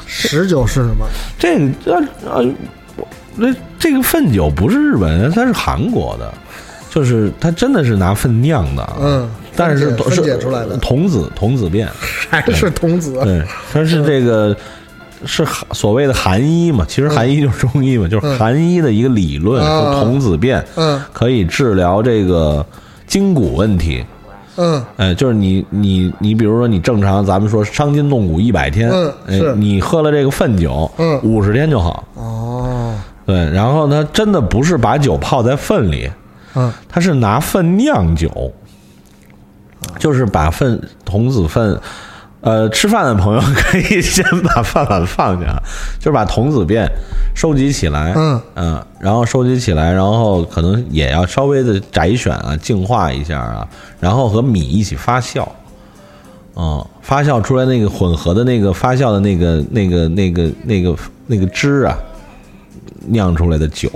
[0.09, 1.07] 十九是什么？
[1.39, 1.95] 这个
[2.25, 2.55] 呃呃，
[3.39, 6.33] 这这个粪酒不是日本人，它是韩国的，
[6.91, 11.87] 就是它真的是拿粪酿的，嗯，但是都是分解出来的童子童子便，
[12.31, 13.21] 还是童子？
[13.23, 14.57] 对，它是这个
[15.27, 22.65] 是所谓的韩医嘛，其实韩医就是中医嘛，就是韩医的一个理论，嗯说童子便嗯可以治疗这个
[23.07, 24.05] 筋骨问题。
[24.59, 24.85] 嗯。
[24.99, 32.05] 哎，就是你你你，比如说你正常，咱们说伤筋动骨一百天，嗯哎是，你喝了这个粪酒，嗯五十天就好。
[32.15, 32.95] 哦，
[33.25, 36.11] 对，然后它，真的不是把酒泡在粪里，
[36.55, 38.53] 嗯，他是拿粪酿酒，
[39.99, 41.81] 就是把粪童子粪，
[42.41, 45.61] 呃，吃饭的朋友可以先把饭碗放下，
[45.99, 46.89] 就是把童子便
[47.35, 48.15] 收集起来，
[48.55, 53.69] 嗯然后收集起来，然后可能也要稍微的摘选啊，净化一下啊，
[53.99, 55.47] 然后和米一起发酵。
[56.61, 61.97] 嗯，发酵出来那个混合的那个发酵的那个那个那个那个那个汁啊，
[63.07, 63.89] 酿出来的酒，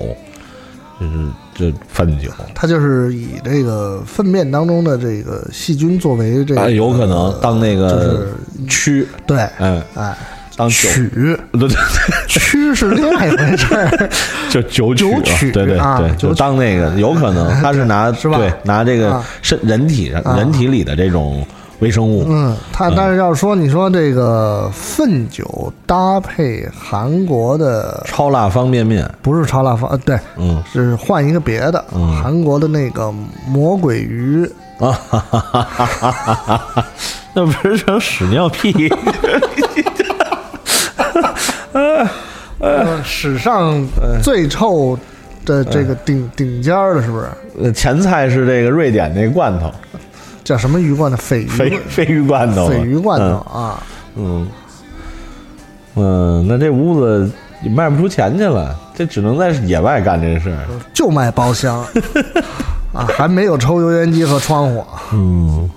[1.01, 1.12] 就是
[1.55, 2.30] 这粪酒。
[2.55, 10.16] 它就是以这个粪便当中的这个细菌作为这个，啊，有可能当那个就是蛆，对，哎哎，
[10.57, 10.88] 当酒。
[10.90, 11.78] 曲，对对对，
[12.28, 14.11] 蛆是另外一回事儿，
[14.50, 18.38] 就酒曲啊，酒曲对对对，啊就当那个有可能 他是拿是吧？
[18.38, 19.24] 对拿这个啊。
[19.42, 20.36] 身人体上啊。
[20.36, 21.46] 人体里的这种
[21.83, 30.62] 微生物，嗯，它但是要说你说这个粪酒搭配韩国的超辣方便面，不是超辣方，呃，对，嗯。
[30.72, 32.16] 是换一个别的，嗯。
[32.22, 33.12] 韩国的那个
[33.49, 34.45] 魔鬼鱼，
[34.78, 36.87] 啊，哈哈哈哈哈哈，
[37.35, 38.89] 那不是成屎尿屁？
[42.61, 43.85] 呃，史上
[44.22, 44.97] 最臭
[45.45, 47.26] 的这个顶顶尖儿的，是不是？
[47.61, 49.70] 呃前菜是这个瑞典那罐头，
[50.45, 51.16] 叫什么鱼罐 头？
[51.16, 53.82] 鲱鱼，鲱鲱鱼罐头，鲱鱼罐头嗯啊！
[54.16, 54.49] 嗯，
[55.95, 57.30] 嗯，那这屋子
[57.62, 60.66] 也卖不出钱去了，这只能在野外干这事儿。
[60.93, 61.80] 就卖包厢
[62.93, 64.84] 啊，还没有抽油烟机和窗户。
[65.12, 65.70] 嗯，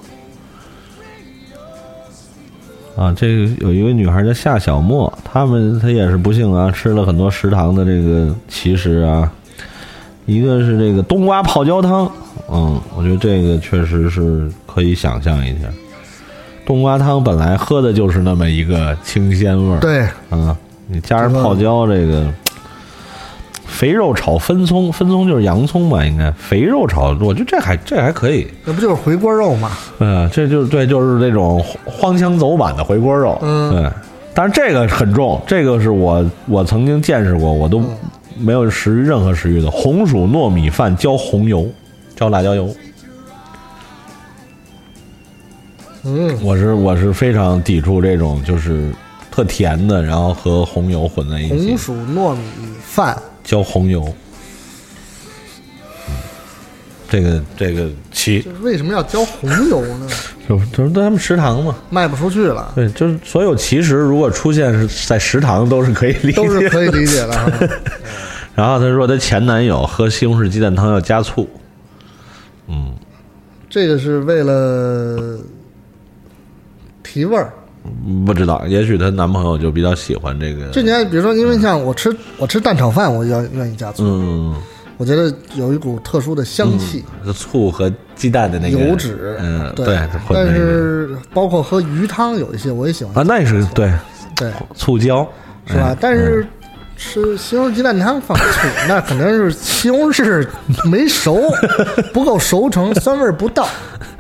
[2.98, 9.32] 啊，这个有一位女孩叫夏小沫，他们她也是不幸啊，吃了很多食堂的这个奇食啊。
[10.26, 12.12] 一个是这个冬瓜泡椒汤，
[12.52, 15.68] 嗯，我觉得这个确实是可以想象一下。
[16.66, 20.00] 冬瓜汤本来喝的就是那么一个清鲜味儿，对，
[20.32, 20.58] 啊，
[20.88, 22.26] 你加上泡椒这个
[23.68, 26.04] 肥肉炒分葱，分葱就是洋葱吧？
[26.04, 28.48] 应该肥肉炒，我觉得这还这还可以。
[28.64, 29.72] 那不就是回锅肉吗？
[30.00, 33.38] 嗯，这就是对，就是那种荒腔走板的回锅肉。
[33.44, 33.92] 嗯对，
[34.34, 37.84] 但是这个很重，这个是我我曾经见识过，我都
[38.38, 41.70] 没有食欲任何食欲的红薯糯米饭浇红油，
[42.16, 42.76] 浇辣椒油。
[46.04, 48.94] 嗯，我是我是非常抵触这种就是
[49.32, 51.78] 特甜的，然后和红油混在一起红。
[51.78, 52.42] 薯糯米
[52.84, 54.08] 饭，浇红油。
[57.06, 60.08] 嗯这个这个奇，就是为什么要浇红油呢？
[60.48, 67.70] 就 就是他们食堂嘛，卖不出去了，对，就是所有其实如果出现是在食堂都是可以理解，都是可以理解的。
[68.56, 71.48] 然后他说他前男友喝西红柿鸡蛋汤要加醋，
[72.68, 72.94] 嗯，
[73.70, 75.38] 这个是为了
[77.04, 77.52] 提味儿。
[78.26, 80.70] 不知道，也许她男朋友就比较喜欢这个。
[80.70, 84.04] 这你看，比如说，因为像我吃我吃蛋炒饭，我要愿意加醋。
[84.04, 84.56] 嗯，
[84.98, 90.00] 我觉得有一股特殊的香气，嗯、醋和鸡蛋的那个油脂，嗯，对。
[90.30, 93.92] 但是包括喝鱼汤有一些我也喜欢啊，那也是对
[94.36, 95.28] 对醋椒
[95.66, 95.96] 是吧？
[96.00, 96.48] 但是
[96.98, 100.48] 吃西红柿鸡蛋汤放醋，那可能是西红柿
[100.90, 101.42] 没熟，
[102.14, 103.68] 不够熟成，酸味不到，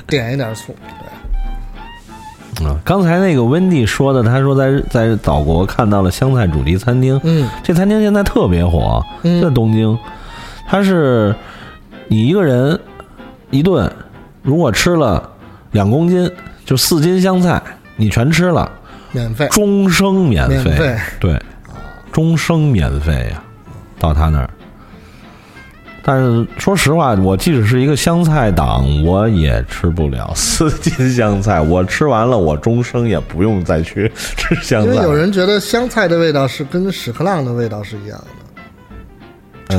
[0.08, 0.76] 点一点醋。
[2.66, 9.98] 啊，刚才那个温蒂说的，他说在在岛国看到了湘菜主题餐厅，嗯，这餐厅现在特别火，嗯、在东京，
[10.68, 11.36] 它是
[12.08, 12.80] 你一个人
[13.50, 13.92] 一顿，
[14.42, 15.30] 如果吃了
[15.72, 16.30] 两公斤，
[16.66, 17.62] 就四斤香菜，
[17.96, 18.70] 你全吃了，
[19.12, 21.42] 免费，终生免费，免费对，
[22.12, 23.44] 终生免费呀，
[24.00, 24.50] 到他那儿。
[26.08, 31.60] 但是说实话，我即使是一个香菜党，我也吃不了 四斤香菜。
[31.60, 34.92] 我吃完了，我终生也不用再去吃香菜。
[34.94, 38.28] 因为有人觉得香菜的味道是跟屎壳郎的味道是一样的，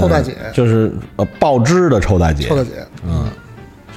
[0.01, 2.71] 臭大姐、嗯、就是呃爆汁的臭大姐，臭大姐，
[3.07, 3.27] 嗯，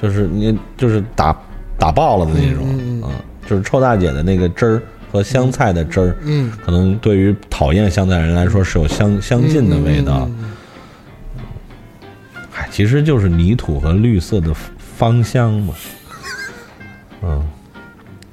[0.00, 1.36] 就是你就是打
[1.78, 3.10] 打爆了的那种，嗯,嗯，
[3.46, 4.82] 就是臭大姐的那个汁儿
[5.12, 10.28] 和香菜的汁儿，嗯，可能对于讨厌香菜人来说是有相相近的味道。
[10.28, 10.46] 嗯
[12.70, 15.74] 其实就是泥土和绿色的芳香嘛，
[17.22, 17.48] 嗯，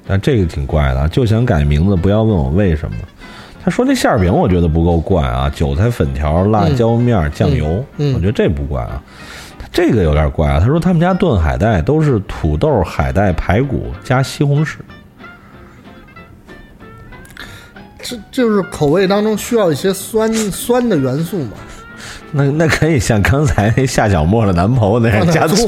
[0.06, 2.96] 但这个挺怪的，就想改名字，不要问我为什么。
[3.64, 9.02] 他说那馅儿饼我觉得不够怪啊，韭菜粉条、辣椒面、酱油，嗯、我觉得这不怪啊。
[9.70, 10.58] 这个有点怪啊。
[10.58, 14.76] 他说他们家炖海带都是土豆、海带、排骨加西红柿，
[18.00, 21.52] 这就是口味当中需要一些酸酸的元素嘛。
[22.30, 25.66] 那那可以像刚才那夏小沫的男朋友那样加醋，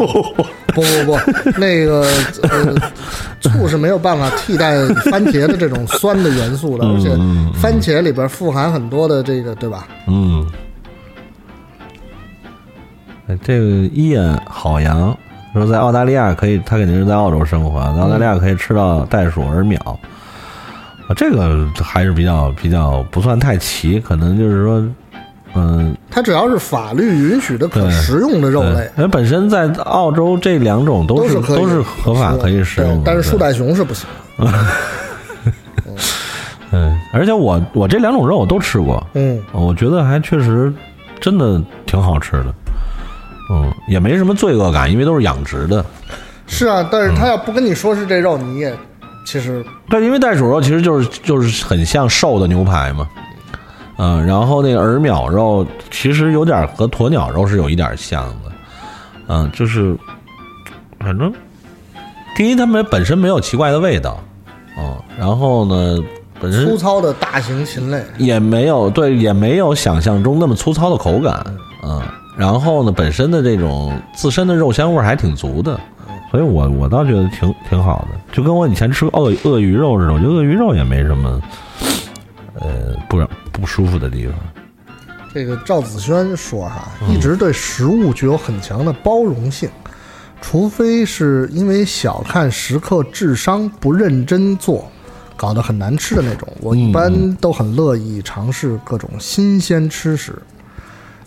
[0.75, 1.19] 不不不，
[1.59, 2.07] 那个
[2.43, 2.75] 呃，
[3.41, 4.77] 醋是没有办法替代
[5.11, 7.09] 番茄的这种酸的元素的，而且
[7.59, 9.89] 番茄里边富含很多的这个，对吧？
[10.07, 10.47] 嗯。
[13.43, 15.17] 这个伊恩好羊
[15.55, 19.79] 说，在澳大利亚可以，他肯定是在澳洲生活，在澳大利亚可以吃到袋鼠耳秒，
[21.07, 24.87] 啊，这个还是比较比较不算太齐，可能就是说。
[25.55, 34.07] 嗯，它只要是法律允许的可食用的肉类，因为本身在澳洲这两种都是都是合法可以食用，但是树袋熊是不行。
[36.73, 40.73] 嗯，而且我我这两种肉我都吃过，嗯，我觉得还确实
[41.19, 42.55] 真的挺好吃的，
[43.51, 45.85] 嗯，也没什么罪恶感，因为都是养殖的。
[46.47, 48.73] 是啊，但是他要不跟你说是这肉，你也
[49.27, 53.05] 其实对，因为袋鼠肉其实就是就是很像瘦的牛排嘛。
[54.03, 58.53] 嗯，然后那个耳苗肉其实有点和鸵鸟肉是有一点像的，
[59.29, 59.95] 嗯，就是
[60.99, 61.31] 反正
[62.35, 64.19] 第一，它们本身没有奇怪的味道，
[64.79, 65.99] 嗯，然后呢，
[66.41, 68.03] 本身粗糙的大型禽类。
[68.17, 71.45] 也没有对，也没有想象中那么粗糙的口感，
[71.83, 72.01] 嗯，
[72.39, 75.79] 然后呢，本身的这种自身的肉香味还挺足的，
[76.31, 81.39] 所以我我倒觉得挺挺好的，就跟我以前吃鳄鳄鱼肉似的，我觉得鳄鱼肉也没什么，
[82.61, 83.29] 呃，不让。
[83.53, 84.35] 不舒服的地方。
[85.35, 89.69] 这个赵子轩说哈，一直对食物具有很强的包容性，
[90.41, 94.91] 除非是因为小看食客智商不认真做，
[95.37, 100.35] 搞得很难吃的那种，我一般都很乐意尝试各种新鲜吃食。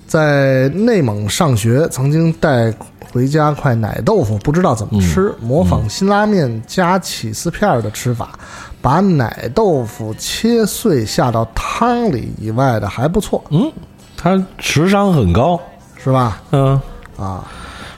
[0.07, 2.73] 在内蒙上学，曾经带
[3.11, 8.31] 回家块奶豆腐，不知道怎么吃，模仿辛拉面加起司片的吃法。
[8.83, 13.71] 把奶豆腐切碎下到汤里以外的还不错，嗯，
[14.17, 15.57] 他食伤很高，
[15.95, 16.41] 是吧？
[16.51, 16.79] 嗯
[17.17, 17.47] 啊，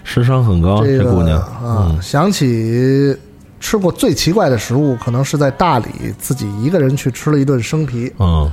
[0.04, 3.18] 食伤很高，这个姑娘啊，想起
[3.60, 5.88] 吃过最奇怪的食物，可能是在大理
[6.20, 8.48] 自己一个人去吃了一顿生皮，嗯，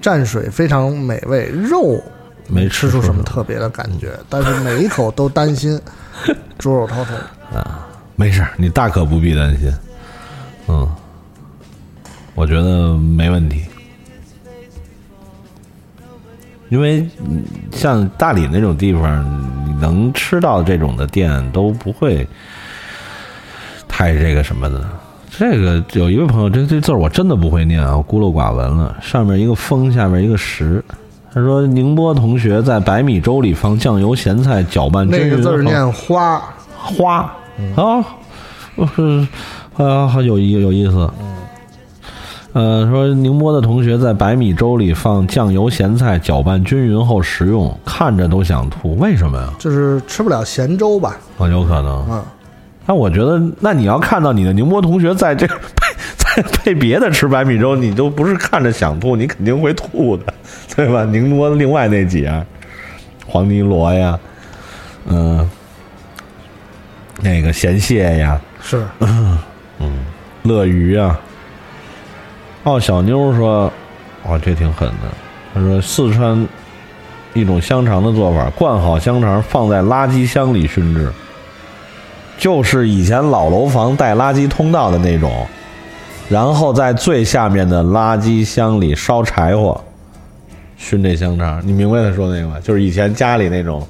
[0.00, 2.02] 蘸水非常美味，肉
[2.48, 5.78] 没吃出什么特别的感觉，但是每一口都担心
[6.56, 7.14] 猪肉滔头
[7.54, 9.70] 啊，没事，你大可不必担心，
[10.68, 10.88] 嗯。
[12.36, 13.62] 我觉得没问题，
[16.68, 17.08] 因为
[17.72, 19.24] 像大理那种地方，
[19.66, 22.28] 你能吃到这种的店都不会
[23.88, 24.86] 太这个什么的。
[25.30, 28.94] 这个有一位朋友，这这字我真的不会念啊，孤陋寡闻了。
[29.00, 30.84] 上面一个风，下面一个石。
[31.32, 35.30] 他说宁波同学在白米粥里放酱油、咸菜，搅拌均匀。
[35.30, 36.42] 那个字念花
[36.74, 37.34] 花
[37.76, 38.04] 啊，
[38.94, 39.26] 是
[39.76, 41.10] 啊，有有有意思。
[42.56, 49.52] 呃，说宁波的同学在白米粥里放酱油咸菜，搅拌均匀后食用，看着都想吐，为什么呀？
[49.58, 51.18] 就是吃不了咸粥吧？
[51.36, 52.06] 啊，有可能。
[52.10, 52.24] 嗯，
[52.86, 55.54] 那我觉得，那你要看到你的宁波同学在这配
[56.16, 60.32] 在配别的吃白米粥，你都不是看着想吐，你肯定会吐的，
[60.74, 61.04] 对吧？
[61.04, 62.42] 宁波另外那几样，
[63.26, 64.18] 黄泥螺呀，
[65.08, 65.46] 嗯、
[67.20, 69.38] 那个咸蟹呀，是，嗯，
[70.44, 71.20] 乐鱼啊。
[72.66, 73.72] 哦，小妞说
[74.28, 75.06] ：“哇，这挺狠的。”
[75.54, 76.46] 他说：“四川
[77.32, 81.08] 一种香肠的做法，灌好香肠放在垃圾箱里熏制，
[82.36, 85.46] 就是以前老楼房带垃圾通道的那种，
[86.28, 89.80] 然后在最下面的垃圾箱里烧柴火
[90.76, 91.64] 熏这香肠。
[91.64, 92.56] 你明白他说那个吗？
[92.60, 93.86] 就是以前家里那种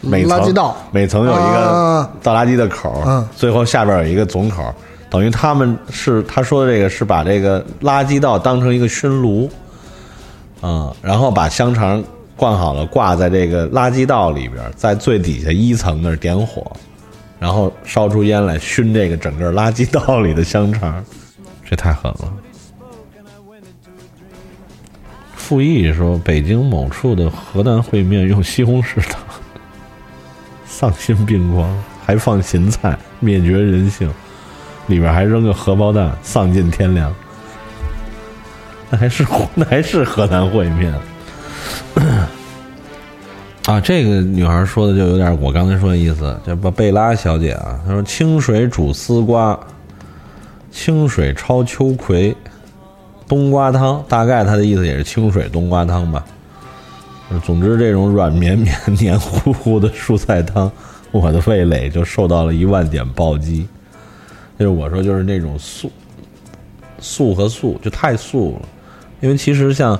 [0.00, 3.04] 每层垃圾道每层有一个啊倒垃圾的口
[3.36, 4.74] 最后下边有一个总口儿，
[5.08, 9.48] 等于他们是他说的这个是把这个垃圾道当成一个熏炉，
[10.62, 12.02] 嗯，然后把香肠
[12.36, 16.70] 灌好了挂在这个垃圾道里边，在最底下一层那儿点火，
[17.38, 21.02] 然后烧出烟来熏这个整个垃圾道里的香肠，
[21.64, 22.32] 这太狠了。
[25.34, 29.20] 傅毅说，北京某处的河南烩面用西红柿汤，
[30.66, 34.10] 丧心病狂，还放芹菜，灭绝人性，
[34.86, 37.12] 里边还扔个荷包蛋，丧尽天良。
[38.90, 40.94] 那还是 那还是河南烩面
[43.66, 43.80] 啊！
[43.80, 49.58] 这个女孩说的就有点我刚才说的意思，这不贝拉小姐啊，她说清水煮丝瓜，
[50.70, 52.32] 清水焯秋葵，
[53.26, 56.24] 冬瓜汤，大概她的意思也是清水冬瓜汤吧。
[57.44, 60.70] 总之，这种软绵绵、黏糊糊的蔬菜汤，
[61.10, 63.66] 我的味蕾就受到了一万点暴击。
[64.58, 65.90] 就是我说，就是那种素
[66.98, 68.68] 素和素就太素了，
[69.20, 69.98] 因为其实像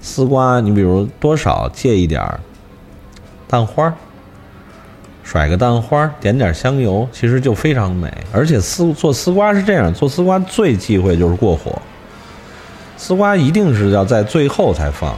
[0.00, 2.40] 丝瓜，你比如多少借一点儿
[3.46, 3.94] 蛋花儿，
[5.22, 8.12] 甩个蛋花儿，点点香油，其实就非常美。
[8.32, 11.80] 而且丝做丝瓜是这样，做丝瓜最忌讳就是过火，
[12.96, 15.14] 丝瓜一定是要在最后才放。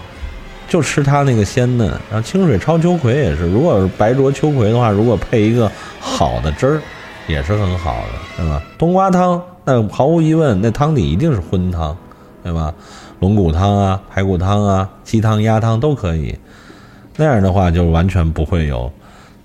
[0.68, 5.68] 就吃它那个鲜嫩，然后清水焯秋葵也是，如果是白灼秋葵的话，如果配一个
[5.98, 6.80] 好的汁儿，
[7.30, 8.62] 也是很好的，对吧？
[8.76, 11.96] 冬瓜汤，那毫无疑问，那汤底一定是荤汤，
[12.42, 12.74] 对吧？
[13.20, 16.36] 龙骨汤啊、排骨汤啊、鸡汤、鸭汤都可以，
[17.16, 18.90] 那样的话就完全不会有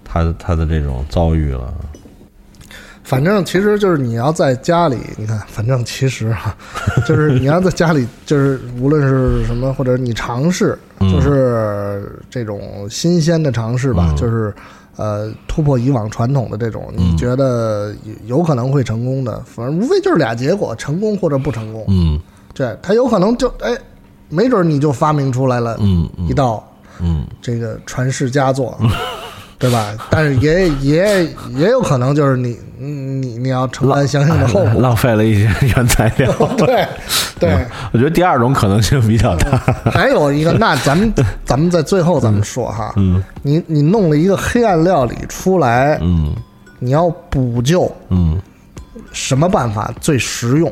[0.03, 1.73] 他他的这种遭遇了。
[3.03, 6.55] 反正其实就是你要在家里，你看，反正其实哈、
[7.05, 14.51] 就是你要在家里，就是无论是什么，或者你尝试，嗯就是这种新鲜的尝试吧，嗯就是
[14.95, 21.85] 呃突破以往传统的这种，你觉得有有可能会成功的，反正无非就是俩结果，成功或者不成功。
[21.87, 22.19] 嗯
[22.53, 23.77] 对，他有可能就哎，
[24.29, 25.77] 没准你就发明出来了
[26.27, 26.65] 一道
[27.01, 28.77] 嗯这个传世佳作，
[29.57, 29.93] 对吧？
[30.09, 31.25] 但是也也
[31.55, 34.73] 也有可能就是你你你你要承担相应的后果。
[34.81, 36.31] 浪费了一些原材料。
[36.57, 36.85] 对
[37.39, 39.57] 对，我觉得第二种可能性比较大。
[39.91, 41.11] 还有一个，那咱们
[41.45, 46.33] 咱们在最后咱们说哈，嗯你你弄了一个黑暗料理出来，嗯
[46.79, 48.39] 你要补救，嗯，
[49.11, 50.71] 什么办法最实用？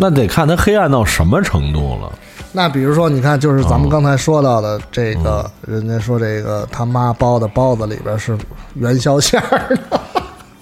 [0.00, 2.10] 那得看它黑暗到什么程度了。
[2.52, 8.38] 那比如说，你看，就是哦咱们刚才说到的这个，嗯人家说这个他妈包的包子里边是
[8.74, 10.00] 元宵馅儿的，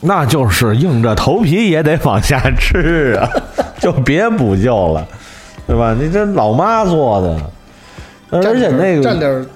[0.01, 3.31] 那就是硬着头皮也得往下吃啊，
[3.79, 5.07] 就别补救了，
[5.67, 5.95] 对吧？
[5.95, 7.51] 你这老妈做的，
[8.31, 9.47] 而且那个蘸点儿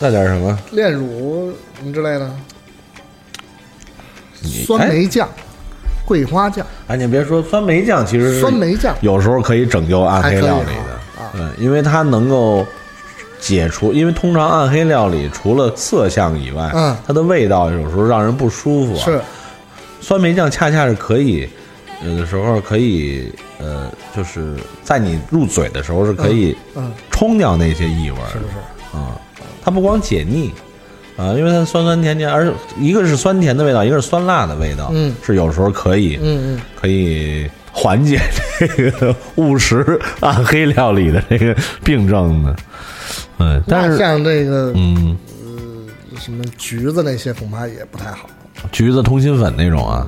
[0.00, 0.58] 蘸点什么？
[0.72, 2.30] 炼乳什么之类的，
[4.42, 5.28] 酸梅酱、
[6.06, 8.94] 桂花酱、哎，你别说酸梅酱，其实酸梅酱。
[9.00, 11.32] 有时候可以拯救暗黑料理的，啊。
[11.32, 12.64] 对，因为它能够
[13.40, 16.96] 解除，因为通常暗黑料理除了色相以外，嗯。
[17.06, 19.04] 它的味道有时候让人不舒服、啊。
[19.04, 19.20] 是。
[20.00, 21.48] 酸梅酱恰恰是可以，
[22.04, 24.54] 有的时候可以，呃，就是
[24.84, 28.96] 在你入嘴的时候是可以嗯，冲掉那些异味儿，是不是？
[28.96, 29.18] 啊、
[29.64, 30.52] 它不光解腻
[31.16, 38.20] 啊，因为它酸酸甜甜，而一个是酸甜的味道，一个是酸辣的味道，嗯是有时候可以，嗯嗯，可以缓解
[38.58, 42.56] 这个误食暗黑料理的这个病症的。
[43.38, 45.16] 嗯，但是像这个嗯，
[46.18, 48.28] 什么橘子那些恐怕也不太好。
[48.72, 50.06] 橘子通心粉那种啊，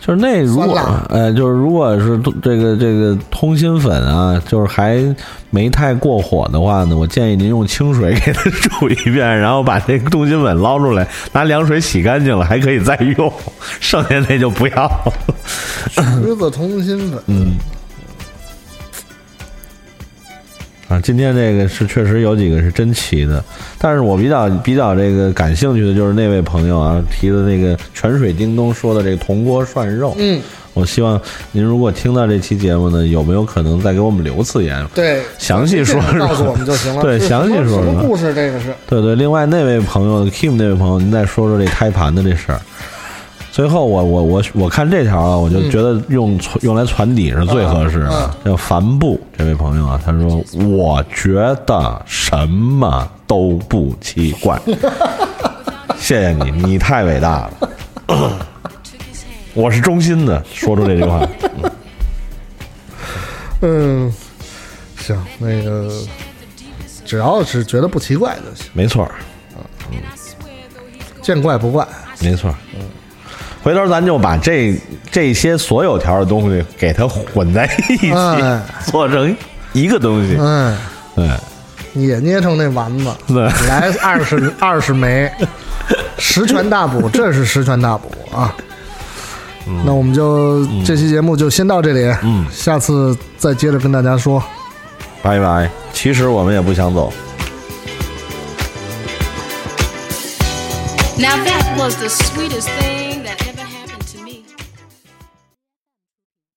[0.00, 1.06] 就是那如果酸辣。
[1.08, 5.02] 呃，就是如果是这个这个通心粉啊，就是还
[5.50, 13.32] 没太过火的话呢，我建议您用清水给它煮一遍，然后把这个通心粉捞出来，拿凉水洗干净了，还可以再用，
[13.80, 14.90] 剩下那就不要。
[15.90, 17.54] 狮子通心粉，嗯，
[20.88, 23.44] 啊，今天这个是确实有几个是真齐的，
[23.76, 30.16] 但是我比较比较这个感兴趣的就是那位朋友啊提的那个泉水叮咚说的这个铜锅涮肉。
[30.18, 30.40] 嗯，
[30.72, 31.20] 我希望
[31.52, 34.82] 您如果听到这期节目呢，有没有可能再给我们留次言？
[34.94, 37.02] 对，详细说说，告诉我们就行了。
[37.02, 37.84] 对，详细说说。
[37.84, 38.32] 什么故事？
[38.34, 38.74] 这个是。
[38.88, 42.60] 对对，另外那位朋友 Kim 那位朋友，您再说说这胎盘的这事儿。
[43.58, 48.30] 最后，我我我我看这条啊，我就觉得用用来传底是最合适的。
[48.44, 50.40] 叫帆布这位朋友啊，他说
[50.70, 51.32] ：“我觉
[51.66, 54.56] 得什么都不奇怪。
[55.98, 57.50] ”谢谢你，你太伟大
[58.06, 58.46] 了。
[59.54, 61.28] 我是衷心的说出这句话。
[63.62, 64.14] 嗯，
[64.98, 65.90] 行，那个
[67.04, 68.70] 只要是觉得不奇怪就行。
[68.72, 69.10] 没错。
[69.90, 69.98] 嗯，
[71.20, 71.84] 见怪不怪。
[72.20, 72.54] 没错。
[72.72, 72.82] 嗯。
[73.62, 74.74] 回头咱就把这
[75.10, 78.12] 这些所有条的东西给它混在一起，
[78.90, 79.36] 做成
[79.72, 80.36] 一个东西。
[80.38, 80.76] 嗯，
[81.14, 81.28] 对，
[81.94, 83.10] 也捏成那丸子。
[83.26, 85.30] 对，来二十 二十枚，
[86.18, 88.54] 十全大补， 这是十全大补啊。
[89.84, 94.42] 那我们就这期节目就先到这里，嗯，下次再接着跟大家说，
[95.20, 95.68] 拜拜。
[95.92, 97.12] 其实我们也不想走。
[101.18, 102.97] Now that was the sweetest thing.